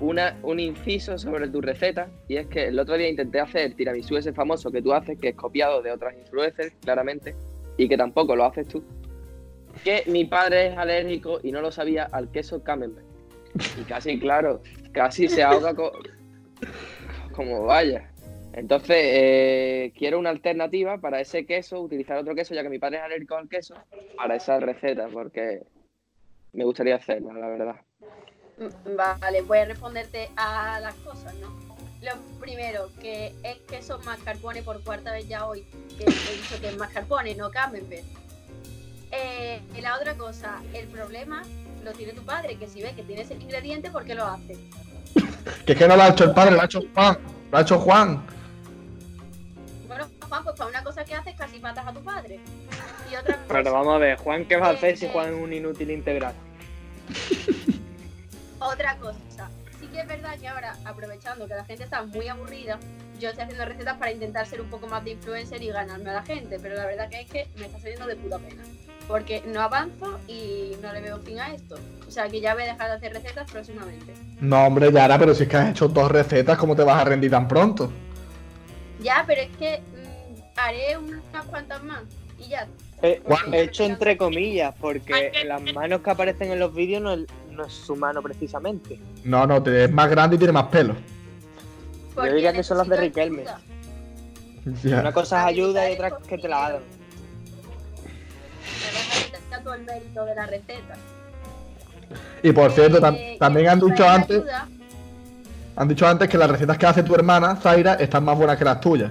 una, 0.00 0.36
un 0.42 0.60
inciso 0.60 1.18
sobre 1.18 1.48
tu 1.48 1.60
receta 1.60 2.08
y 2.28 2.36
es 2.36 2.46
que 2.48 2.66
el 2.68 2.78
otro 2.78 2.96
día 2.96 3.08
intenté 3.08 3.40
hacer 3.40 3.62
el 3.62 3.74
tiramisú 3.74 4.16
ese 4.16 4.32
famoso 4.32 4.70
que 4.70 4.82
tú 4.82 4.92
haces, 4.92 5.18
que 5.18 5.28
es 5.28 5.34
copiado 5.36 5.80
de 5.80 5.90
otras 5.90 6.14
influencers, 6.16 6.72
claramente, 6.82 7.34
y 7.76 7.88
que 7.88 7.96
tampoco 7.96 8.36
lo 8.36 8.44
haces 8.44 8.68
tú. 8.68 8.84
que 9.84 10.02
mi 10.06 10.24
padre 10.24 10.68
es 10.68 10.76
alérgico 10.76 11.40
y 11.42 11.52
no 11.52 11.60
lo 11.60 11.72
sabía 11.72 12.04
al 12.04 12.30
queso 12.30 12.62
camembert. 12.62 13.07
Y 13.76 13.84
casi, 13.84 14.18
claro, 14.18 14.62
casi 14.92 15.28
se 15.28 15.42
ahoga 15.42 15.74
co- 15.74 15.92
como 17.32 17.64
vaya. 17.64 18.10
Entonces, 18.52 18.96
eh, 18.98 19.92
quiero 19.96 20.18
una 20.18 20.30
alternativa 20.30 20.98
para 20.98 21.20
ese 21.20 21.46
queso, 21.46 21.80
utilizar 21.80 22.16
otro 22.18 22.34
queso, 22.34 22.54
ya 22.54 22.62
que 22.62 22.68
mi 22.70 22.78
padre 22.78 22.96
es 22.98 23.02
alérgico 23.04 23.36
al 23.36 23.48
queso, 23.48 23.74
para 24.16 24.34
esa 24.36 24.58
receta, 24.58 25.08
porque 25.08 25.62
me 26.52 26.64
gustaría 26.64 26.96
hacerla, 26.96 27.32
la 27.34 27.48
verdad. 27.48 27.76
Mm, 28.58 28.96
Vale, 28.96 29.42
voy 29.42 29.58
a 29.58 29.64
responderte 29.66 30.28
a 30.36 30.80
las 30.80 30.94
cosas, 30.96 31.34
¿no? 31.36 31.48
Lo 32.02 32.12
primero, 32.40 32.88
que 33.00 33.32
es 33.44 33.58
queso 33.68 33.98
mascarpone 34.04 34.62
por 34.62 34.82
cuarta 34.82 35.12
vez 35.12 35.28
ya 35.28 35.46
hoy, 35.46 35.62
que 35.96 36.04
he 36.04 36.36
dicho 36.36 36.60
que 36.60 36.68
es 36.68 36.76
mascarpone, 36.76 37.34
no 37.34 37.50
camembert. 37.50 38.04
Eh, 39.10 39.60
la 39.80 39.96
otra 39.96 40.14
cosa, 40.14 40.62
el 40.74 40.86
problema 40.88 41.42
lo 41.88 41.94
tiene 41.94 42.12
tu 42.12 42.22
padre, 42.22 42.56
que 42.56 42.68
si 42.68 42.82
ve 42.82 42.92
que 42.94 43.02
tiene 43.02 43.22
ese 43.22 43.34
ingrediente, 43.34 43.90
¿por 43.90 44.04
qué 44.04 44.14
lo 44.14 44.24
hace? 44.24 44.56
Que 45.64 45.72
es 45.72 45.78
que 45.78 45.88
no 45.88 45.96
lo 45.96 46.02
ha 46.02 46.08
hecho 46.08 46.24
el 46.24 46.32
padre, 46.32 46.52
lo 46.52 46.60
ha 46.60 46.64
hecho 46.66 46.82
Juan. 46.94 47.18
Lo 47.50 47.58
ha 47.58 47.60
hecho 47.62 47.78
Juan. 47.78 48.22
Bueno, 49.86 50.06
Juan, 50.28 50.44
pues 50.44 50.56
para 50.56 50.70
una 50.70 50.84
cosa 50.84 51.04
que 51.04 51.14
haces 51.14 51.34
casi 51.36 51.58
matas 51.58 51.86
a 51.86 51.92
tu 51.92 52.00
padre. 52.02 52.40
Y 53.10 53.16
otra 53.16 53.34
cosa, 53.36 53.46
Pero 53.48 53.72
vamos 53.72 53.94
a 53.94 53.98
ver, 53.98 54.18
Juan, 54.18 54.44
¿qué 54.44 54.56
va 54.56 54.68
a 54.68 54.70
hacer 54.70 54.96
si 54.98 55.06
Eh, 55.06 55.10
Juan 55.12 55.34
es 55.34 55.42
un 55.42 55.52
inútil 55.52 55.90
integral? 55.90 56.34
Otra 58.60 58.96
cosa, 58.98 59.48
sí 59.80 59.86
que 59.86 60.00
es 60.00 60.08
verdad 60.08 60.36
que 60.38 60.48
ahora, 60.48 60.76
aprovechando 60.84 61.46
que 61.46 61.54
la 61.54 61.64
gente 61.64 61.84
está 61.84 62.02
muy 62.02 62.28
aburrida, 62.28 62.78
yo 63.18 63.30
estoy 63.30 63.44
haciendo 63.44 63.64
recetas 63.64 63.96
para 63.96 64.10
intentar 64.12 64.46
ser 64.46 64.60
un 64.60 64.68
poco 64.68 64.86
más 64.88 65.04
de 65.04 65.12
influencer 65.12 65.62
y 65.62 65.68
ganarme 65.68 66.10
a 66.10 66.14
la 66.14 66.22
gente, 66.24 66.58
pero 66.60 66.74
la 66.74 66.86
verdad 66.86 67.08
que 67.08 67.20
es 67.20 67.30
que 67.30 67.46
me 67.56 67.66
está 67.66 67.78
saliendo 67.78 68.06
de 68.06 68.16
puta 68.16 68.38
pena. 68.38 68.62
Porque 69.08 69.42
no 69.46 69.62
avanzo 69.62 70.18
y 70.28 70.72
no 70.82 70.92
le 70.92 71.00
veo 71.00 71.18
fin 71.18 71.40
a 71.40 71.52
esto. 71.54 71.76
O 72.06 72.10
sea 72.10 72.28
que 72.28 72.40
ya 72.40 72.52
voy 72.54 72.62
a 72.64 72.66
dejar 72.66 72.90
de 72.90 72.96
hacer 72.96 73.12
recetas 73.14 73.50
próximamente. 73.50 74.12
No, 74.40 74.66
hombre, 74.66 74.92
Yara, 74.92 75.18
pero 75.18 75.34
si 75.34 75.44
es 75.44 75.48
que 75.48 75.56
has 75.56 75.70
hecho 75.70 75.88
dos 75.88 76.10
recetas, 76.10 76.56
¿cómo 76.58 76.76
te 76.76 76.82
vas 76.84 77.00
a 77.00 77.04
rendir 77.04 77.30
tan 77.30 77.48
pronto? 77.48 77.90
Ya, 79.02 79.24
pero 79.26 79.40
es 79.42 79.48
que 79.56 79.80
mm, 79.80 80.40
haré 80.56 80.98
unas 80.98 81.44
cuantas 81.46 81.82
más 81.84 82.02
y 82.38 82.48
ya. 82.50 82.66
Eh, 83.00 83.22
he 83.52 83.62
hecho 83.62 83.84
entre 83.84 84.16
comillas, 84.16 84.74
porque 84.80 85.32
las 85.46 85.62
manos 85.72 86.00
que 86.02 86.10
aparecen 86.10 86.50
en 86.52 86.58
los 86.58 86.74
vídeos 86.74 87.00
no, 87.00 87.12
es- 87.14 87.26
no 87.50 87.64
es 87.64 87.72
su 87.72 87.96
mano 87.96 88.20
precisamente. 88.22 88.98
No, 89.24 89.46
no, 89.46 89.64
es 89.64 89.90
más 89.90 90.10
grande 90.10 90.36
y 90.36 90.38
tiene 90.38 90.52
más 90.52 90.66
pelo. 90.66 90.94
Porque 92.14 92.32
diría 92.32 92.52
que 92.52 92.62
son 92.62 92.78
las 92.78 92.88
de 92.88 92.96
Riquelme. 92.96 93.44
Una 94.84 95.12
cosa 95.12 95.40
es 95.42 95.46
ayuda 95.46 95.88
y 95.88 95.94
otra 95.94 96.08
es 96.08 96.14
que 96.26 96.38
te 96.38 96.48
la 96.48 96.66
hagan. 96.66 96.82
Todo 99.68 99.74
el 99.74 99.84
mérito 99.84 100.24
de 100.24 100.34
la 100.34 100.46
receta. 100.46 100.94
Y 102.42 102.52
por 102.52 102.72
cierto, 102.72 103.00
tam- 103.00 103.16
Eh, 103.18 103.36
también 103.38 103.68
han 103.68 103.80
dicho 103.80 104.08
antes, 104.08 104.38
ayuda, 104.38 104.66
han 105.76 105.88
dicho 105.88 106.06
antes 106.06 106.28
que 106.28 106.38
las 106.38 106.48
recetas 106.50 106.78
que 106.78 106.86
hace 106.86 107.02
tu 107.02 107.14
hermana, 107.14 107.54
Zaira, 107.56 107.94
están 107.94 108.24
más 108.24 108.38
buenas 108.38 108.56
que 108.56 108.64
las 108.64 108.80
tuyas. 108.80 109.10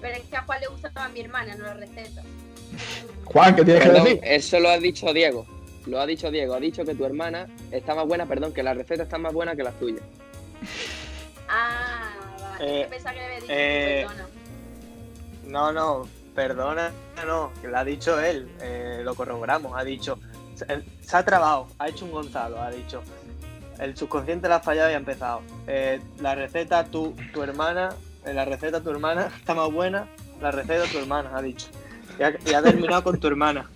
Pero 0.00 0.16
es 0.16 0.22
que 0.24 0.36
a 0.36 0.42
Juan 0.42 0.60
le 0.60 0.66
gustaba 0.66 1.04
a 1.04 1.08
mi 1.10 1.20
hermana, 1.20 1.54
no 1.54 1.64
las 1.66 1.76
recetas. 1.76 2.24
Juan, 3.26 3.54
¿qué 3.54 3.64
tienes 3.64 3.82
que 3.84 3.90
decir? 3.90 4.20
eso 4.24 4.58
lo 4.60 4.70
ha 4.70 4.78
dicho 4.78 5.12
Diego. 5.12 5.46
Lo 5.86 6.00
ha 6.00 6.06
dicho 6.06 6.30
Diego. 6.32 6.54
Ha 6.54 6.60
dicho 6.60 6.84
que 6.84 6.94
tu 6.96 7.04
hermana 7.04 7.46
está 7.70 7.94
más 7.94 8.06
buena, 8.06 8.26
perdón, 8.26 8.52
que 8.52 8.62
la 8.64 8.74
receta 8.74 9.04
está 9.04 9.18
más 9.18 9.32
buena 9.32 9.54
que 9.54 9.62
las 9.62 9.74
tuyas. 9.78 10.02
Ah, 11.48 12.10
vale. 12.40 12.80
Eh, 12.80 12.84
que 12.84 12.88
pensaba 12.90 13.14
que 13.14 13.20
le 13.20 13.24
había 13.26 13.36
dicho 13.40 13.52
eh. 13.52 14.06
No, 15.46 15.72
no, 15.72 16.08
perdona, 16.38 16.92
no, 17.26 17.50
que 17.60 17.66
lo 17.66 17.76
ha 17.76 17.84
dicho 17.84 18.20
él, 18.20 18.48
eh, 18.60 19.00
lo 19.02 19.16
corroboramos, 19.16 19.72
ha 19.76 19.82
dicho, 19.82 20.20
se, 20.54 20.84
se 21.00 21.16
ha 21.16 21.24
trabado, 21.24 21.66
ha 21.80 21.88
hecho 21.88 22.04
un 22.04 22.12
Gonzalo, 22.12 22.62
ha 22.62 22.70
dicho, 22.70 23.02
el 23.80 23.96
subconsciente 23.96 24.46
le 24.46 24.54
ha 24.54 24.60
fallado 24.60 24.88
y 24.88 24.92
ha 24.92 24.98
empezado. 24.98 25.40
Eh, 25.66 26.00
la 26.20 26.36
receta 26.36 26.84
tu, 26.84 27.12
tu 27.32 27.42
hermana, 27.42 27.88
eh, 28.24 28.32
la 28.32 28.44
receta 28.44 28.80
tu 28.80 28.90
hermana 28.90 29.26
está 29.36 29.52
más 29.52 29.72
buena, 29.72 30.06
la 30.40 30.52
receta 30.52 30.84
tu 30.84 30.98
hermana, 30.98 31.32
ha 31.34 31.42
dicho. 31.42 31.66
Y 32.20 32.22
ha, 32.22 32.32
y 32.46 32.54
ha 32.54 32.62
terminado 32.62 33.02
con 33.02 33.18
tu 33.18 33.26
hermana. 33.26 33.68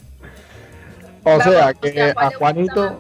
O 1.25 1.41
sea, 1.41 1.73
o 1.77 1.81
que 1.81 1.93
sea, 1.93 2.15
a 2.17 2.31
Juanito, 2.31 2.97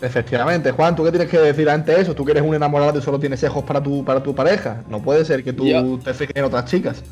la 0.00 0.06
efectivamente, 0.06 0.72
Juan, 0.72 0.96
¿tú 0.96 1.04
qué 1.04 1.10
tienes 1.10 1.28
que 1.28 1.38
decir 1.38 1.70
ante 1.70 2.00
eso? 2.00 2.12
Tú 2.12 2.24
que 2.24 2.32
eres 2.32 2.42
un 2.42 2.56
enamorado 2.56 2.98
y 2.98 3.02
solo 3.02 3.20
tienes 3.20 3.44
ojos 3.44 3.62
para 3.62 3.80
tu, 3.80 4.04
para 4.04 4.20
tu 4.20 4.34
pareja. 4.34 4.82
No 4.88 5.00
puede 5.00 5.24
ser 5.24 5.44
que 5.44 5.52
tú 5.52 5.64
Yo- 5.64 6.00
te 6.02 6.12
fijes 6.12 6.34
en 6.34 6.44
otras 6.44 6.64
chicas. 6.64 7.04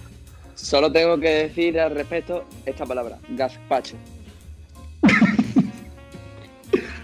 Solo 0.62 0.92
tengo 0.92 1.18
que 1.18 1.29
decir 1.29 1.79
al 1.81 1.92
respecto 1.92 2.44
esta 2.64 2.87
palabra, 2.87 3.18
gazpacho. 3.31 3.96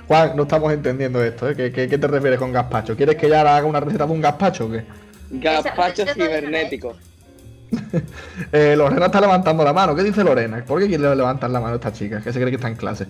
Juan, 0.07 0.37
no 0.37 0.45
estamos 0.45 0.73
entendiendo 0.73 1.23
esto, 1.23 1.51
¿eh? 1.51 1.57
¿Qué, 1.57 1.73
qué, 1.73 1.89
qué 1.89 1.99
te 1.99 2.07
refieres 2.07 2.39
con 2.39 2.53
gazpacho? 2.53 2.97
¿Quieres 2.97 3.17
que 3.17 3.29
ya 3.29 3.41
haga 3.41 3.67
una 3.67 3.81
receta 3.81 4.07
de 4.07 4.13
un 4.13 4.21
gazpacho 4.21 4.67
o 4.67 4.71
qué? 4.71 4.85
Gazpacho 5.31 6.07
cibernético. 6.07 6.97
Eh, 8.53 8.75
Lorena 8.77 9.07
está 9.07 9.21
levantando 9.21 9.63
la 9.63 9.75
mano. 9.75 9.95
¿Qué 9.95 10.03
dice 10.03 10.25
Lorena? 10.25 10.65
¿Por 10.65 10.81
qué 10.81 10.89
quiere 10.89 11.15
levantar 11.15 11.51
la 11.51 11.61
mano 11.61 11.75
esta 11.75 11.93
chica? 11.93 12.23
Que 12.23 12.33
se 12.33 12.39
cree 12.39 12.51
que 12.51 12.57
está 12.57 12.69
en 12.69 12.77
clase. 12.77 13.07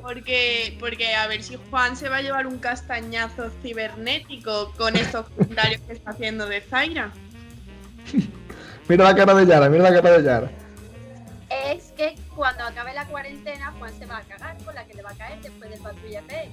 Porque, 0.00 0.76
porque 0.80 1.14
a 1.14 1.26
ver 1.26 1.42
si 1.42 1.58
Juan 1.68 1.96
se 1.96 2.08
va 2.08 2.16
a 2.16 2.22
llevar 2.22 2.46
un 2.46 2.58
castañazo 2.58 3.50
cibernético 3.62 4.72
con 4.78 4.96
estos 4.96 5.28
comentarios 5.36 5.82
que 5.82 5.92
está 5.92 6.10
haciendo 6.10 6.46
de 6.46 6.62
Zaira. 6.62 7.12
Mira 8.88 9.04
la 9.04 9.14
cara 9.14 9.34
de 9.34 9.46
Yara, 9.46 9.68
mira 9.68 9.90
la 9.90 10.02
cara 10.02 10.18
de 10.18 10.24
Yara. 10.24 10.50
Es 11.72 11.92
que 11.96 12.14
cuando 12.34 12.64
acabe 12.64 12.92
la 12.94 13.04
cuarentena, 13.06 13.72
Juan 13.78 13.92
se 13.98 14.06
va 14.06 14.18
a 14.18 14.22
cagar 14.22 14.56
con 14.64 14.74
la 14.74 14.84
que 14.84 14.94
le 14.94 15.02
va 15.02 15.10
a 15.10 15.14
caer 15.14 15.40
después 15.42 15.70
del 15.70 15.80
patrulla 15.80 16.22
P. 16.22 16.48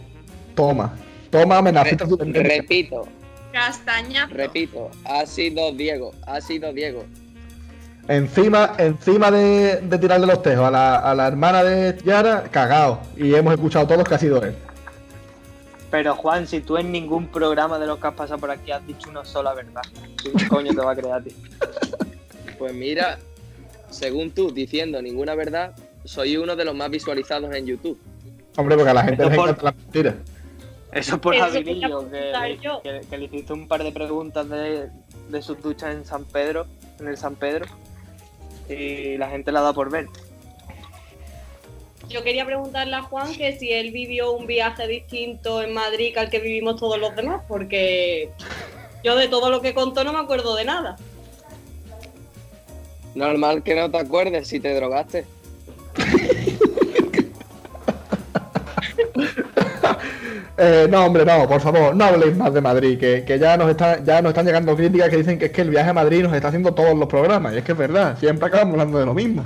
Toma, 0.55 0.93
toma 1.29 1.57
amenazita 1.57 2.07
tu 2.07 2.17
tendencia. 2.17 2.57
Repito, 2.57 3.07
Castañazo. 3.51 4.33
repito, 4.33 4.91
ha 5.05 5.25
sido 5.25 5.71
Diego, 5.71 6.11
ha 6.25 6.41
sido 6.41 6.73
Diego. 6.73 7.05
Encima, 8.07 8.73
encima 8.77 9.29
de, 9.31 9.81
de 9.81 9.97
tirarle 9.97 10.27
los 10.27 10.41
tejos 10.41 10.65
a 10.67 10.71
la, 10.71 10.95
a 10.97 11.13
la 11.13 11.27
hermana 11.27 11.63
de 11.63 11.97
Yara, 12.03 12.43
cagao. 12.51 13.01
Y 13.17 13.33
hemos 13.35 13.53
escuchado 13.53 13.85
todos 13.87 14.07
que 14.07 14.15
ha 14.15 14.19
sido 14.19 14.41
él. 14.43 14.55
Pero 15.91 16.15
Juan, 16.15 16.47
si 16.47 16.61
tú 16.61 16.77
en 16.77 16.91
ningún 16.91 17.27
programa 17.27 17.79
de 17.79 17.87
los 17.87 17.99
que 17.99 18.07
has 18.07 18.13
pasado 18.13 18.39
por 18.39 18.51
aquí 18.51 18.71
has 18.71 18.85
dicho 18.85 19.09
una 19.09 19.23
sola 19.25 19.53
verdad, 19.53 19.81
¿qué 20.21 20.47
coño 20.47 20.73
te 20.73 20.81
va 20.81 20.91
a 20.91 20.95
creer 20.95 21.13
a 21.13 21.21
ti? 21.21 21.35
Pues 22.57 22.73
mira, 22.73 23.19
según 23.89 24.31
tú, 24.31 24.51
diciendo 24.51 25.01
ninguna 25.01 25.35
verdad, 25.35 25.73
soy 26.03 26.37
uno 26.37 26.55
de 26.55 26.65
los 26.65 26.75
más 26.75 26.89
visualizados 26.89 27.53
en 27.55 27.65
YouTube. 27.65 27.99
Hombre, 28.57 28.75
porque 28.75 28.89
a 28.91 28.93
la 28.93 29.03
gente 29.03 29.25
les 29.25 29.35
por- 29.35 29.49
encanta 29.49 29.63
las 29.63 29.75
mentiras. 29.75 30.15
Eso 30.91 31.15
es 31.15 31.21
por 31.21 31.33
que, 31.33 32.59
yo. 32.61 32.81
que- 32.81 33.01
que 33.09 33.17
le 33.17 33.25
hiciste 33.25 33.53
un 33.53 33.67
par 33.67 33.83
de 33.83 33.91
preguntas 33.91 34.47
de, 34.49 34.89
de 35.29 35.41
sus 35.41 35.61
duchas 35.61 35.93
en 35.93 36.05
San 36.05 36.23
Pedro, 36.25 36.65
en 36.99 37.07
el 37.07 37.17
San 37.17 37.35
Pedro, 37.35 37.65
y 38.69 39.17
la 39.17 39.29
gente 39.29 39.51
la 39.51 39.61
da 39.61 39.73
por 39.73 39.91
ver. 39.91 40.07
Yo 42.09 42.23
quería 42.23 42.45
preguntarle 42.45 42.95
a 42.95 43.01
Juan 43.01 43.33
que 43.35 43.57
si 43.59 43.71
él 43.73 43.91
vivió 43.91 44.31
un 44.31 44.47
viaje 44.47 44.87
distinto 44.87 45.61
en 45.61 45.73
Madrid 45.73 46.13
que 46.13 46.19
al 46.21 46.29
que 46.29 46.39
vivimos 46.39 46.77
todos 46.79 46.97
los 46.97 47.13
demás, 47.15 47.41
porque 47.49 48.31
yo 49.03 49.15
de 49.17 49.27
todo 49.27 49.49
lo 49.51 49.61
que 49.61 49.73
contó 49.73 50.05
no 50.05 50.13
me 50.13 50.19
acuerdo 50.19 50.55
de 50.55 50.63
nada. 50.63 50.95
Normal 53.17 53.63
que 53.63 53.73
no 53.75 53.89
te 53.89 53.97
acuerdes 53.97 54.47
si 54.47 54.59
te 54.59 54.73
drogaste. 54.75 55.25
Eh, 60.59 60.87
no, 60.89 61.05
hombre, 61.05 61.23
no, 61.23 61.47
por 61.47 61.61
favor, 61.61 61.95
no 61.95 62.03
habléis 62.03 62.35
más 62.35 62.51
de 62.51 62.61
Madrid, 62.61 62.97
que, 62.99 63.23
que 63.23 63.37
ya, 63.37 63.55
nos 63.57 63.69
está, 63.69 64.03
ya 64.03 64.23
nos 64.23 64.31
están 64.31 64.43
llegando 64.43 64.75
críticas 64.75 65.09
que 65.09 65.17
dicen 65.17 65.37
que 65.37 65.45
es 65.45 65.51
que 65.51 65.61
el 65.61 65.69
viaje 65.69 65.91
a 65.91 65.93
Madrid 65.93 66.23
nos 66.23 66.33
está 66.33 66.47
haciendo 66.47 66.73
todos 66.73 66.97
los 66.97 67.07
programas. 67.07 67.53
Y 67.53 67.57
es 67.57 67.63
que 67.63 67.73
es 67.73 67.77
verdad, 67.77 68.17
siempre 68.17 68.47
acabamos 68.47 68.73
hablando 68.73 68.97
de 68.97 69.05
lo 69.05 69.13
mismo. 69.13 69.43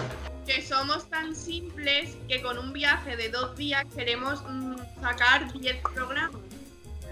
Que 0.47 0.61
somos 0.61 1.03
tan 1.09 1.35
simples 1.35 2.15
que 2.29 2.41
con 2.41 2.57
un 2.57 2.71
viaje 2.71 3.17
de 3.17 3.27
dos 3.27 3.57
días 3.57 3.83
queremos 3.93 4.41
mm, 4.49 4.75
sacar 5.01 5.51
10 5.51 5.75
programas. 5.93 6.39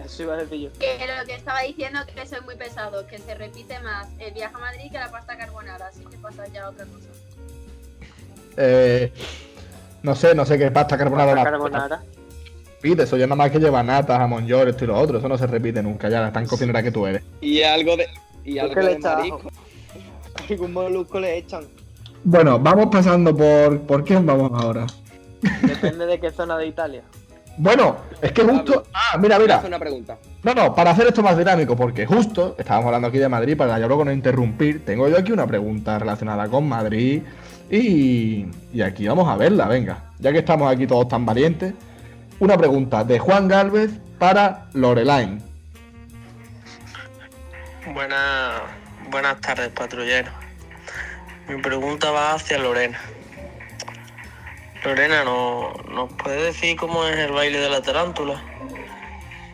Eso 0.05 0.23
iba 0.23 0.33
a 0.33 0.37
decir 0.37 0.59
yo. 0.59 0.79
Que 0.79 0.97
lo 1.05 1.25
que 1.25 1.35
estaba 1.35 1.61
diciendo 1.61 1.99
que 2.13 2.25
soy 2.25 2.41
muy 2.41 2.55
pesado, 2.55 3.05
que 3.07 3.17
se 3.19 3.35
repite 3.35 3.79
más 3.81 4.07
el 4.19 4.33
viaje 4.33 4.55
a 4.55 4.59
Madrid 4.59 4.91
que 4.91 4.97
la 4.97 5.11
pasta 5.11 5.37
carbonara, 5.37 5.87
así 5.87 6.03
que 6.05 6.17
pasa 6.17 6.47
ya 6.47 6.65
a 6.65 6.69
otra 6.69 6.85
cosa. 6.85 7.07
Eh, 8.57 9.11
no 10.03 10.15
sé, 10.15 10.33
no 10.35 10.45
sé 10.45 10.57
qué 10.57 10.71
pasta 10.71 10.97
carbonara. 10.97 11.33
Pasta 11.33 11.43
la- 11.43 11.51
carbonara. 11.51 12.03
Repite, 12.81 13.03
eso 13.03 13.17
ya 13.17 13.25
nada 13.27 13.35
más 13.35 13.51
que 13.51 13.59
lleva 13.59 13.83
nata, 13.83 14.17
jamón 14.17 14.47
york, 14.47 14.69
esto 14.69 14.85
y 14.85 14.87
lo 14.87 14.97
otro. 14.97 15.17
Eso 15.19 15.27
no 15.27 15.37
se 15.37 15.47
repite 15.47 15.83
nunca, 15.83 16.09
ya 16.09 16.31
tan 16.31 16.45
cocinera 16.47 16.81
que 16.81 16.91
tú 16.91 17.05
eres. 17.05 17.21
Y 17.41 17.61
algo 17.61 17.97
de. 17.97 18.07
Y 18.45 18.55
¿Tú 18.55 18.61
algo 18.61 18.73
qué 18.75 18.81
le 18.83 18.89
de 18.93 18.99
marisco. 18.99 19.51
Algún 20.49 20.73
molusco 20.73 21.19
le 21.19 21.37
echan. 21.37 21.65
Bueno, 22.23 22.57
vamos 22.57 22.87
pasando 22.91 23.35
por. 23.35 23.81
¿Por 23.81 24.03
quién 24.05 24.25
vamos 24.25 24.51
ahora? 24.63 24.87
Depende 25.61 26.05
de 26.05 26.19
qué 26.19 26.31
zona 26.31 26.57
de 26.57 26.67
Italia. 26.67 27.03
Bueno, 27.59 27.97
es 28.21 28.31
que 28.31 28.41
justo. 28.41 28.85
Ah, 28.93 29.17
mira, 29.17 29.37
mira. 29.37 29.57
hace 29.57 29.67
una 29.67 29.77
pregunta. 29.77 30.17
No, 30.43 30.53
no, 30.53 30.73
para 30.73 30.91
hacer 30.91 31.07
esto 31.07 31.21
más 31.21 31.37
dinámico, 31.37 31.75
porque 31.75 32.05
justo 32.05 32.55
estábamos 32.57 32.85
hablando 32.85 33.09
aquí 33.09 33.17
de 33.17 33.27
Madrid, 33.27 33.57
para 33.57 33.77
yo 33.77 33.87
luego 33.89 34.05
no 34.05 34.13
interrumpir, 34.13 34.85
tengo 34.85 35.09
yo 35.09 35.17
aquí 35.17 35.33
una 35.33 35.45
pregunta 35.45 35.99
relacionada 35.99 36.47
con 36.47 36.69
Madrid 36.69 37.21
Y, 37.69 38.45
y 38.71 38.81
aquí 38.81 39.09
vamos 39.09 39.27
a 39.27 39.35
verla, 39.35 39.67
venga. 39.67 40.05
Ya 40.19 40.31
que 40.31 40.39
estamos 40.39 40.71
aquí 40.71 40.87
todos 40.87 41.09
tan 41.09 41.25
valientes. 41.25 41.73
Una 42.39 42.57
pregunta 42.57 43.03
de 43.03 43.19
Juan 43.19 43.49
Galvez 43.49 43.91
para 44.17 44.69
Loreline. 44.73 45.41
Buenas, 47.93 48.61
buenas 49.11 49.41
tardes, 49.41 49.67
patrullero. 49.69 50.31
Mi 51.49 51.61
pregunta 51.61 52.09
va 52.11 52.35
hacia 52.35 52.57
Lorena. 52.57 52.97
Lorena, 54.83 55.23
¿no, 55.23 55.73
¿nos 55.91 56.11
puede 56.13 56.43
decir 56.43 56.77
cómo 56.77 57.05
es 57.05 57.17
el 57.17 57.31
baile 57.31 57.59
de 57.59 57.69
la 57.69 57.81
tarántula? 57.81 58.41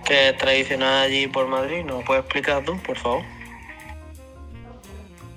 Que 0.06 0.30
es 0.30 0.38
tradicional 0.38 1.04
allí 1.04 1.28
por 1.28 1.48
Madrid. 1.48 1.84
¿Nos 1.84 2.04
puedes 2.04 2.24
explicar 2.24 2.64
tú, 2.64 2.78
por 2.84 2.98
favor? 2.98 3.24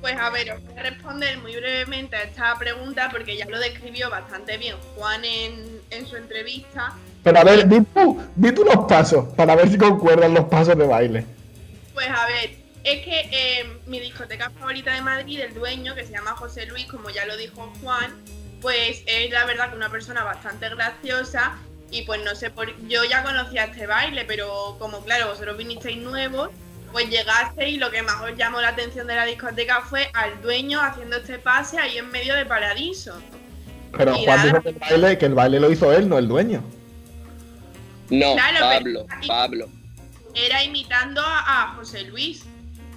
Pues 0.01 0.16
a 0.16 0.31
ver, 0.31 0.53
os 0.53 0.62
voy 0.62 0.79
a 0.79 0.83
responder 0.83 1.38
muy 1.38 1.57
brevemente 1.57 2.16
a 2.16 2.22
esta 2.22 2.57
pregunta 2.59 3.09
porque 3.11 3.37
ya 3.37 3.46
lo 3.46 3.59
describió 3.59 4.11
bastante 4.11 4.57
bien 4.59 4.77
Juan 4.94 5.24
en, 5.24 5.81
en 5.90 6.07
su 6.07 6.16
entrevista. 6.16 6.94
Pero 7.24 7.38
a 7.38 7.44
ver, 7.44 7.66
di 7.66 7.81
tú, 7.83 8.22
di 8.37 8.53
tú 8.53 8.64
los 8.64 8.87
pasos 8.87 9.27
para 9.35 9.57
ver 9.57 9.68
si 9.68 9.79
concuerdan 9.79 10.35
los 10.35 10.44
pasos 10.44 10.79
de 10.79 10.87
baile. 10.87 11.24
Pues 11.94 12.09
a 12.09 12.27
ver, 12.27 12.51
es 12.85 13.05
que 13.05 13.29
eh, 13.33 13.66
mi 13.87 13.98
discoteca 13.98 14.51
favorita 14.51 14.94
de 14.94 15.03
Madrid, 15.03 15.40
el 15.40 15.53
dueño, 15.53 15.94
que 15.94 16.05
se 16.07 16.12
llama 16.12 16.37
José 16.37 16.66
Luis, 16.66 16.87
como 16.87 17.11
ya 17.11 17.27
lo 17.27 17.37
dijo 17.37 17.72
Juan, 17.83 18.14
pues 18.60 19.02
es 19.06 19.30
la 19.30 19.44
verdad 19.44 19.70
que 19.70 19.76
una 19.76 19.90
persona 19.90 20.24
bastante 20.24 20.68
graciosa 20.68 21.56
y 21.90 22.02
pues 22.02 22.22
no 22.24 22.34
sé, 22.34 22.50
por, 22.50 22.68
yo 22.88 23.04
ya 23.04 23.22
conocía 23.22 23.64
este 23.64 23.86
baile, 23.86 24.24
pero 24.26 24.76
como 24.78 25.00
claro, 25.04 25.28
vosotros 25.28 25.56
vinisteis 25.56 25.98
nuevos, 25.98 26.50
pues 26.92 27.08
llegaste 27.08 27.68
y 27.68 27.76
lo 27.76 27.90
que 27.90 28.02
más 28.02 28.20
os 28.22 28.36
llamó 28.36 28.60
la 28.60 28.68
atención 28.68 29.06
de 29.06 29.14
la 29.16 29.24
discoteca 29.24 29.80
fue 29.82 30.10
al 30.14 30.40
dueño 30.42 30.80
haciendo 30.82 31.16
este 31.16 31.38
pase 31.38 31.78
ahí 31.78 31.98
en 31.98 32.10
medio 32.10 32.34
de 32.34 32.44
Paradiso. 32.46 33.14
Pero 33.96 34.16
Y 34.16 34.24
Juan 34.24 34.36
nada. 34.36 34.42
dijo 34.44 34.62
que 34.62 34.68
el, 34.68 34.78
baile, 34.78 35.18
que 35.18 35.26
el 35.26 35.34
baile 35.34 35.60
lo 35.60 35.70
hizo 35.72 35.92
él, 35.92 36.08
no 36.08 36.18
el 36.18 36.28
dueño. 36.28 36.62
No, 38.10 38.34
Claro, 38.34 38.58
Pablo, 38.60 39.06
pero- 39.08 39.26
Pablo. 39.26 39.68
Era 40.34 40.62
imitando 40.62 41.20
a, 41.22 41.62
a 41.64 41.74
José 41.74 42.02
Luis. 42.04 42.44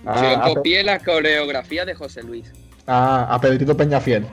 Yo 0.03 0.11
Ah, 0.11 0.51
copié 0.53 0.83
la 0.83 0.99
coreografía 0.99 1.85
de 1.85 1.93
José 1.95 2.23
Luis. 2.23 2.51
a- 2.87 3.33
a 3.33 3.39
Pedrito 3.39 3.75
Peñafiel. 3.77 4.25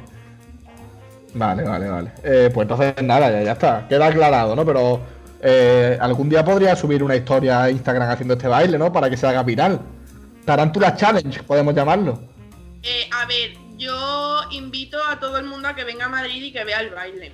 Vale, 1.34 1.62
vale, 1.62 1.88
vale. 1.88 2.12
Eh, 2.22 2.50
pues 2.52 2.64
entonces 2.64 2.94
nada, 3.02 3.30
ya, 3.30 3.42
ya 3.42 3.52
está. 3.52 3.86
Queda 3.88 4.06
aclarado, 4.06 4.56
¿no? 4.56 4.64
Pero 4.64 5.00
eh, 5.40 5.96
algún 6.00 6.28
día 6.28 6.44
podría 6.44 6.74
subir 6.74 7.02
una 7.02 7.16
historia 7.16 7.62
a 7.64 7.70
Instagram 7.70 8.10
haciendo 8.10 8.34
este 8.34 8.48
baile, 8.48 8.78
¿no? 8.78 8.92
Para 8.92 9.08
que 9.08 9.16
se 9.16 9.26
haga 9.26 9.42
viral. 9.42 9.80
Tarántula 10.44 10.96
Challenge, 10.96 11.42
podemos 11.42 11.74
llamarlo. 11.74 12.20
Eh, 12.82 13.08
a 13.12 13.26
ver, 13.26 13.52
yo 13.76 14.40
invito 14.50 14.98
a 15.04 15.20
todo 15.20 15.38
el 15.38 15.44
mundo 15.44 15.68
a 15.68 15.74
que 15.74 15.84
venga 15.84 16.06
a 16.06 16.08
Madrid 16.08 16.42
y 16.42 16.52
que 16.52 16.64
vea 16.64 16.80
el 16.80 16.90
baile. 16.90 17.32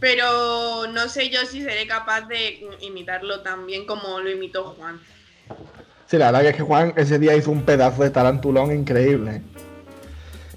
Pero 0.00 0.86
no 0.86 1.08
sé 1.08 1.28
yo 1.28 1.40
si 1.44 1.62
seré 1.62 1.86
capaz 1.86 2.22
de 2.22 2.66
imitarlo 2.80 3.42
tan 3.42 3.66
bien 3.66 3.84
como 3.84 4.18
lo 4.18 4.30
imitó 4.30 4.74
Juan. 4.78 4.98
Sí, 6.06 6.16
la 6.16 6.26
verdad 6.26 6.40
que 6.40 6.48
es 6.48 6.56
que 6.56 6.62
Juan 6.62 6.94
ese 6.96 7.18
día 7.18 7.36
hizo 7.36 7.50
un 7.50 7.62
pedazo 7.62 8.02
de 8.02 8.10
tarantulón 8.10 8.74
increíble. 8.74 9.42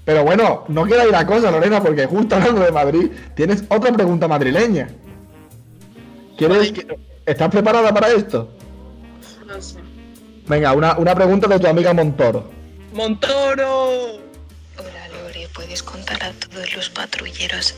Pero 0.04 0.22
bueno, 0.22 0.64
no 0.68 0.84
queda 0.84 1.02
ahí 1.02 1.10
la 1.10 1.26
cosa, 1.26 1.50
Lorena, 1.50 1.82
porque 1.82 2.06
justo 2.06 2.36
hablando 2.36 2.60
de 2.62 2.72
Madrid, 2.72 3.10
tienes 3.34 3.64
otra 3.68 3.92
pregunta 3.92 4.28
madrileña. 4.28 4.88
¿Quieres 6.36 6.72
que... 6.72 6.98
¿Estás 7.24 7.48
preparada 7.48 7.92
para 7.94 8.08
esto? 8.08 8.50
No 9.46 9.62
sé. 9.62 9.78
Venga, 10.46 10.74
una, 10.74 10.98
una 10.98 11.14
pregunta 11.14 11.48
de 11.48 11.58
tu 11.58 11.66
amiga 11.66 11.94
Montoro. 11.94 12.50
¡Montoro! 12.92 14.18
Hola 14.76 15.08
Lore, 15.10 15.48
¿puedes 15.54 15.82
contar 15.82 16.22
a 16.22 16.32
todos 16.32 16.76
los 16.76 16.90
patrulleros 16.90 17.74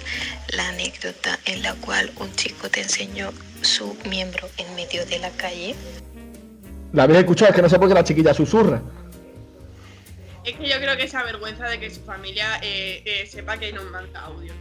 la 0.49 0.69
anécdota 0.71 1.39
en 1.45 1.63
la 1.63 1.75
cual 1.75 2.11
un 2.19 2.35
chico 2.35 2.69
te 2.69 2.83
enseñó 2.83 3.31
su 3.61 3.97
miembro 4.11 4.49
en 4.57 4.75
medio 4.75 5.07
de 5.07 5.21
la 5.21 5.31
calle? 5.31 5.77
La 6.93 7.05
habéis 7.05 7.21
escuchado, 7.21 7.51
es 7.51 7.57
que 7.57 7.63
no 7.63 7.69
sé 7.69 7.79
por 7.79 7.89
qué 7.89 7.95
la 7.95 8.05
chiquilla 8.05 8.35
susurra. 8.35 8.83
Es 10.47 10.57
que 10.57 10.69
yo 10.69 10.77
creo 10.77 10.97
que 10.97 11.03
esa 11.03 11.25
vergüenza 11.25 11.67
de 11.69 11.81
que 11.81 11.91
su 11.91 12.01
familia 12.03 12.61
eh, 12.63 13.03
eh, 13.05 13.27
sepa 13.27 13.59
que 13.59 13.73
nos 13.73 13.85
manda 13.87 14.21
audios. 14.21 14.55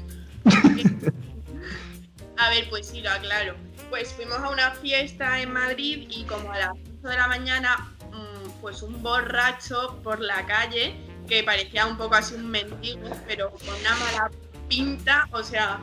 a 2.38 2.50
ver, 2.50 2.68
pues 2.72 2.88
sí, 2.88 3.02
lo 3.02 3.12
aclaro. 3.12 3.56
Pues 3.92 4.12
fuimos 4.12 4.40
a 4.40 4.50
una 4.50 4.72
fiesta 4.72 5.40
en 5.40 5.54
Madrid 5.54 6.08
y 6.10 6.24
como 6.24 6.52
a 6.52 6.58
las 6.58 6.72
8 6.72 7.08
de 7.08 7.16
la 7.16 7.28
mañana, 7.28 7.94
mm, 8.12 8.62
pues 8.62 8.82
un 8.82 9.04
borracho 9.04 10.00
por 10.04 10.20
la 10.22 10.44
calle 10.48 10.96
que 11.30 11.44
parecía 11.44 11.86
un 11.86 11.98
poco 11.98 12.16
así 12.16 12.34
un 12.34 12.50
mendigo, 12.50 13.08
pero 13.28 13.52
con 13.52 13.76
una 13.80 13.96
mala 13.96 14.32
pinta, 14.68 15.28
o 15.32 15.44
sea, 15.44 15.80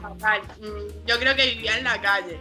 fatal. 0.00 0.40
Mm, 0.60 1.06
Yo 1.06 1.18
creo 1.18 1.36
que 1.36 1.46
vivía 1.46 1.76
en 1.76 1.84
la 1.84 2.00
calle. 2.00 2.38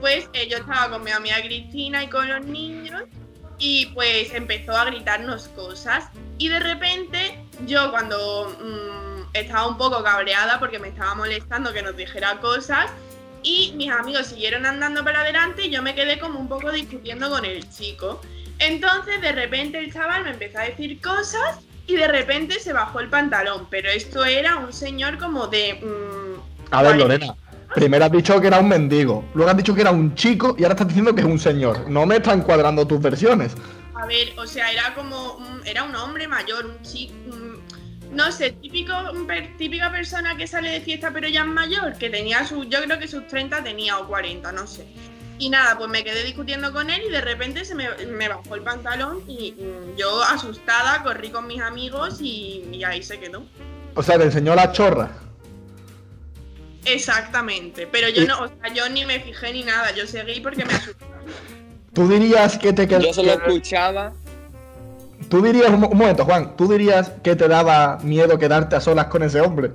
Pues 0.00 0.30
eh, 0.32 0.48
yo 0.48 0.58
estaba 0.58 0.90
con 0.90 1.02
mi 1.02 1.10
amiga 1.10 1.42
Cristina 1.42 2.04
y 2.04 2.08
con 2.08 2.28
los 2.28 2.46
niños 2.46 3.02
y 3.60 3.86
pues 3.86 4.32
empezó 4.34 4.72
a 4.76 4.86
gritarnos 4.86 5.48
cosas 5.48 6.08
y 6.38 6.48
de 6.48 6.58
repente 6.58 7.44
yo 7.66 7.90
cuando 7.90 8.48
mm, 8.58 9.36
estaba 9.36 9.68
un 9.68 9.76
poco 9.76 10.02
cabreada 10.02 10.58
porque 10.58 10.78
me 10.78 10.88
estaba 10.88 11.14
molestando 11.14 11.72
que 11.72 11.82
nos 11.82 11.96
dijera 11.96 12.40
cosas 12.40 12.90
y 13.42 13.72
mis 13.76 13.90
amigos 13.90 14.28
siguieron 14.28 14.66
andando 14.66 15.04
para 15.04 15.20
adelante 15.20 15.66
y 15.66 15.70
yo 15.70 15.82
me 15.82 15.94
quedé 15.94 16.18
como 16.18 16.38
un 16.40 16.48
poco 16.48 16.72
discutiendo 16.72 17.30
con 17.30 17.44
el 17.44 17.70
chico. 17.70 18.20
Entonces 18.58 19.20
de 19.20 19.32
repente 19.32 19.78
el 19.78 19.92
chaval 19.92 20.24
me 20.24 20.30
empezó 20.30 20.58
a 20.58 20.62
decir 20.62 21.00
cosas 21.00 21.58
y 21.86 21.96
de 21.96 22.08
repente 22.08 22.60
se 22.60 22.72
bajó 22.72 23.00
el 23.00 23.08
pantalón, 23.08 23.66
pero 23.70 23.90
esto 23.90 24.24
era 24.24 24.56
un 24.56 24.72
señor 24.72 25.18
como 25.18 25.46
de... 25.48 25.74
mm, 25.74 26.74
A 26.74 26.82
ver, 26.82 26.96
Lorena. 26.96 27.34
Primero 27.74 28.04
has 28.04 28.12
dicho 28.12 28.40
que 28.40 28.48
era 28.48 28.58
un 28.58 28.68
mendigo, 28.68 29.24
luego 29.34 29.50
has 29.50 29.56
dicho 29.56 29.74
que 29.74 29.80
era 29.82 29.90
un 29.92 30.14
chico 30.14 30.56
y 30.58 30.62
ahora 30.64 30.74
estás 30.74 30.88
diciendo 30.88 31.14
que 31.14 31.20
es 31.20 31.26
un 31.26 31.38
señor. 31.38 31.88
No 31.88 32.04
me 32.06 32.16
están 32.16 32.42
cuadrando 32.42 32.86
tus 32.86 33.00
versiones. 33.00 33.54
A 33.94 34.06
ver, 34.06 34.32
o 34.38 34.46
sea, 34.46 34.72
era 34.72 34.94
como 34.94 35.34
un- 35.34 35.60
era 35.66 35.84
un 35.84 35.94
hombre 35.94 36.26
mayor, 36.26 36.66
un 36.66 36.82
chico, 36.82 37.12
no 38.12 38.32
sé, 38.32 38.50
típico, 38.52 38.92
típica 39.56 39.90
persona 39.92 40.36
que 40.36 40.46
sale 40.46 40.70
de 40.70 40.80
fiesta 40.80 41.10
pero 41.12 41.28
ya 41.28 41.42
es 41.42 41.46
mayor, 41.46 41.96
que 41.96 42.10
tenía 42.10 42.44
sus, 42.44 42.68
yo 42.68 42.82
creo 42.82 42.98
que 42.98 43.06
sus 43.06 43.26
30 43.28 43.62
tenía 43.62 43.98
o 43.98 44.08
40, 44.08 44.50
no 44.52 44.66
sé. 44.66 44.86
Y 45.38 45.48
nada, 45.48 45.78
pues 45.78 45.88
me 45.88 46.02
quedé 46.04 46.24
discutiendo 46.24 46.72
con 46.72 46.90
él 46.90 47.00
y 47.08 47.10
de 47.10 47.20
repente 47.20 47.64
se 47.64 47.74
me, 47.74 47.88
me 48.06 48.28
bajó 48.28 48.56
el 48.56 48.62
pantalón 48.62 49.22
y 49.28 49.52
mm, 49.52 49.96
yo 49.96 50.22
asustada 50.24 51.02
corrí 51.02 51.30
con 51.30 51.46
mis 51.46 51.62
amigos 51.62 52.20
y, 52.20 52.68
y 52.72 52.84
ahí 52.84 53.02
se 53.02 53.18
quedó. 53.20 53.44
O 53.94 54.02
sea, 54.02 54.18
te 54.18 54.24
enseñó 54.24 54.54
la 54.54 54.72
chorra. 54.72 55.10
Exactamente, 56.84 57.86
pero 57.86 58.08
yo 58.08 58.22
Y- 58.22 58.26
no, 58.26 58.40
o 58.42 58.48
sea, 58.48 58.72
yo 58.74 58.88
ni 58.88 59.04
me 59.04 59.20
fijé 59.20 59.52
ni 59.52 59.62
nada, 59.64 59.92
yo 59.94 60.06
seguí 60.06 60.40
porque 60.40 60.64
me 60.64 60.72
asusté. 60.72 61.04
Tú 61.92 62.08
dirías 62.08 62.56
que 62.58 62.72
te 62.72 62.88
qued- 62.88 63.02
Yo 63.02 63.12
solo 63.12 63.32
escuchaba. 63.32 64.12
Tú 65.28 65.42
dirías, 65.42 65.70
un 65.70 65.80
momento, 65.80 66.24
Juan, 66.24 66.56
tú 66.56 66.66
dirías 66.68 67.12
que 67.22 67.36
te 67.36 67.46
daba 67.46 67.98
miedo 68.02 68.38
quedarte 68.38 68.76
a 68.76 68.80
solas 68.80 69.06
con 69.06 69.22
ese 69.22 69.40
hombre. 69.40 69.72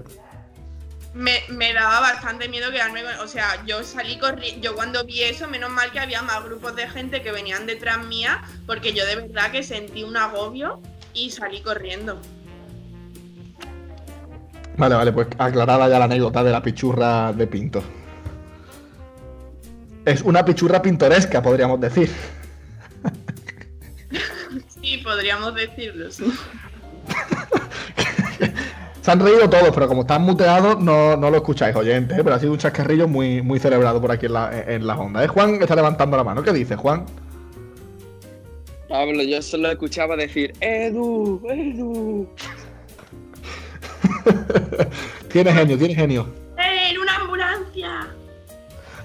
Me, 1.13 1.43
me 1.47 1.71
daba 1.73 2.01
bastante 2.01 2.49
miedo 2.49 2.71
quedarme 2.71 3.03
con. 3.03 3.13
O 3.19 3.27
sea, 3.27 3.63
yo 3.65 3.83
salí 3.83 4.17
corriendo. 4.17 4.61
Yo 4.61 4.75
cuando 4.75 5.05
vi 5.05 5.21
eso, 5.23 5.47
menos 5.47 5.69
mal 5.69 5.91
que 5.91 5.99
había 5.99 6.21
más 6.21 6.43
grupos 6.43 6.75
de 6.75 6.89
gente 6.89 7.21
que 7.21 7.31
venían 7.31 7.65
detrás 7.67 8.03
mía, 8.05 8.43
porque 8.65 8.91
yo 8.93 9.05
de 9.05 9.15
verdad 9.17 9.51
que 9.51 9.63
sentí 9.63 10.03
un 10.03 10.17
agobio 10.17 10.81
y 11.13 11.31
salí 11.31 11.61
corriendo. 11.61 12.19
Vale, 14.77 14.95
vale, 14.95 15.11
pues 15.11 15.27
aclarada 15.37 15.87
ya 15.87 15.99
la 15.99 16.05
anécdota 16.05 16.43
de 16.43 16.51
la 16.51 16.61
pichurra 16.61 17.31
de 17.33 17.47
Pinto. 17.47 17.83
Es 20.05 20.21
una 20.21 20.45
pichurra 20.45 20.81
pintoresca, 20.81 21.41
podríamos 21.41 21.79
decir. 21.79 22.09
Sí, 24.81 24.97
podríamos 24.97 25.55
decirlo. 25.55 26.11
sí. 26.11 26.25
Se 29.01 29.11
han 29.11 29.19
reído 29.19 29.47
todos, 29.47 29.69
pero 29.71 29.87
como 29.87 30.01
están 30.01 30.23
muteados, 30.23 30.79
no, 30.79 31.15
no 31.15 31.29
lo 31.29 31.37
escucháis, 31.37 31.75
oyentes, 31.75 32.17
¿eh? 32.17 32.21
pero 32.23 32.35
ha 32.35 32.39
sido 32.39 32.51
un 32.51 32.57
chascarrillo 32.57 33.07
muy, 33.07 33.39
muy 33.41 33.59
celebrado 33.59 34.01
por 34.01 34.11
aquí 34.11 34.25
en 34.25 34.33
la, 34.33 34.63
en 34.67 34.87
la 34.87 34.97
onda. 34.97 35.23
¿eh? 35.23 35.27
Juan 35.27 35.61
está 35.61 35.75
levantando 35.75 36.17
la 36.17 36.23
mano. 36.23 36.41
¿Qué 36.41 36.51
dice, 36.51 36.75
Juan? 36.75 37.05
Pablo, 38.89 39.21
yo 39.21 39.41
solo 39.43 39.69
escuchaba 39.69 40.15
decir, 40.15 40.53
Edu, 40.59 41.39
Edu. 41.47 42.27
tiene 45.31 45.53
genio, 45.53 45.77
tiene 45.77 45.95
genio. 45.95 46.27
¡Eh, 46.57 46.91
en 46.91 46.99
una 46.99 47.15
ambulancia! 47.15 48.07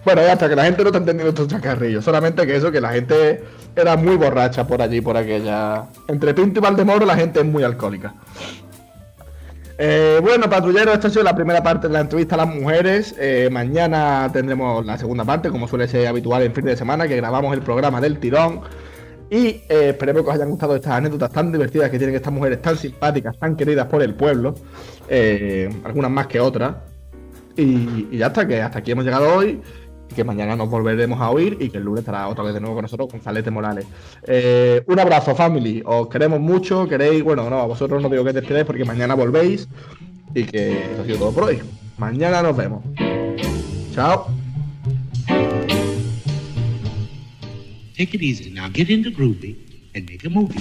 Bueno, 0.04 0.22
ya 0.22 0.32
hasta 0.32 0.48
que 0.48 0.56
la 0.56 0.64
gente 0.64 0.82
no 0.82 0.88
está 0.88 0.98
entendiendo 0.98 1.30
estos 1.30 1.48
chascarrillos. 1.48 2.04
Solamente 2.04 2.46
que 2.46 2.56
eso, 2.56 2.72
que 2.72 2.80
la 2.80 2.90
gente 2.90 3.44
era 3.76 3.96
muy 3.96 4.16
borracha 4.16 4.66
por 4.66 4.80
allí, 4.80 5.00
por 5.00 5.16
aquella. 5.16 5.84
Entre 6.08 6.32
Pinto 6.32 6.60
y 6.60 6.62
Valdemoro, 6.62 7.04
la 7.04 7.16
gente 7.16 7.40
es 7.40 7.46
muy 7.46 7.62
alcohólica. 7.62 8.14
Eh, 9.82 10.20
bueno, 10.22 10.48
patrulleros, 10.50 10.92
esta 10.94 11.08
ha 11.08 11.10
sido 11.10 11.22
la 11.22 11.34
primera 11.34 11.62
parte 11.62 11.88
de 11.88 11.94
la 11.94 12.00
entrevista 12.00 12.34
a 12.34 12.38
las 12.38 12.48
mujeres. 12.48 13.14
Eh, 13.18 13.48
mañana 13.50 14.28
tendremos 14.32 14.84
la 14.84 14.98
segunda 14.98 15.24
parte, 15.24 15.48
como 15.48 15.66
suele 15.68 15.88
ser 15.88 16.06
habitual 16.06 16.42
en 16.42 16.54
fin 16.54 16.66
de 16.66 16.76
semana, 16.76 17.08
que 17.08 17.16
grabamos 17.16 17.54
el 17.54 17.62
programa 17.62 18.00
del 18.00 18.18
tirón. 18.18 18.60
Y 19.30 19.46
eh, 19.46 19.90
esperemos 19.90 20.22
que 20.24 20.28
os 20.28 20.34
hayan 20.34 20.50
gustado 20.50 20.74
estas 20.74 20.94
anécdotas 20.94 21.30
tan 21.30 21.52
divertidas 21.52 21.88
que 21.88 21.98
tienen 21.98 22.16
estas 22.16 22.32
mujeres 22.32 22.60
tan 22.60 22.76
simpáticas, 22.76 23.38
tan 23.38 23.56
queridas 23.56 23.86
por 23.86 24.02
el 24.02 24.14
pueblo. 24.14 24.54
eh, 25.08 25.68
algunas 25.84 26.10
más 26.10 26.26
que 26.26 26.40
otras. 26.40 26.74
Y, 27.56 28.16
ya 28.16 28.28
está, 28.28 28.46
que 28.46 28.60
hasta 28.60 28.80
aquí 28.80 28.90
hemos 28.90 29.04
llegado 29.04 29.32
hoy. 29.36 29.60
Y 30.10 30.14
que 30.14 30.24
mañana 30.24 30.56
nos 30.56 30.68
volveremos 30.68 31.20
a 31.20 31.30
oír 31.30 31.56
y 31.60 31.70
que 31.70 31.78
el 31.78 31.84
lunes 31.84 32.00
estará 32.00 32.26
otra 32.26 32.42
vez 32.42 32.54
de 32.54 32.60
nuevo 32.60 32.74
con 32.74 32.82
nosotros 32.82 33.08
Gonzalete 33.12 33.52
Morales. 33.52 33.86
Eh, 34.24 34.82
un 34.86 34.98
abrazo, 34.98 35.36
family. 35.36 35.80
Os 35.86 36.08
queremos 36.08 36.40
mucho. 36.40 36.88
Queréis, 36.88 37.22
bueno, 37.22 37.48
no, 37.48 37.60
a 37.60 37.66
vosotros 37.66 38.02
no 38.02 38.08
digo 38.08 38.24
que 38.24 38.32
despidáis 38.32 38.66
porque 38.66 38.84
mañana 38.84 39.14
volvéis. 39.14 39.68
Y 40.34 40.44
que 40.44 40.92
eso 40.92 41.02
ha 41.02 41.04
sido 41.04 41.18
todo 41.18 41.32
por 41.32 41.44
hoy. 41.44 41.60
Mañana 41.98 42.42
nos 42.42 42.56
vemos. 42.56 42.82
Chao. 43.94 44.39
Take 48.00 48.14
it 48.14 48.22
easy. 48.22 48.48
Now 48.48 48.70
get 48.70 48.88
into 48.88 49.10
groovy 49.10 49.56
and 49.94 50.08
make 50.08 50.24
a 50.24 50.30
movie. 50.30 50.58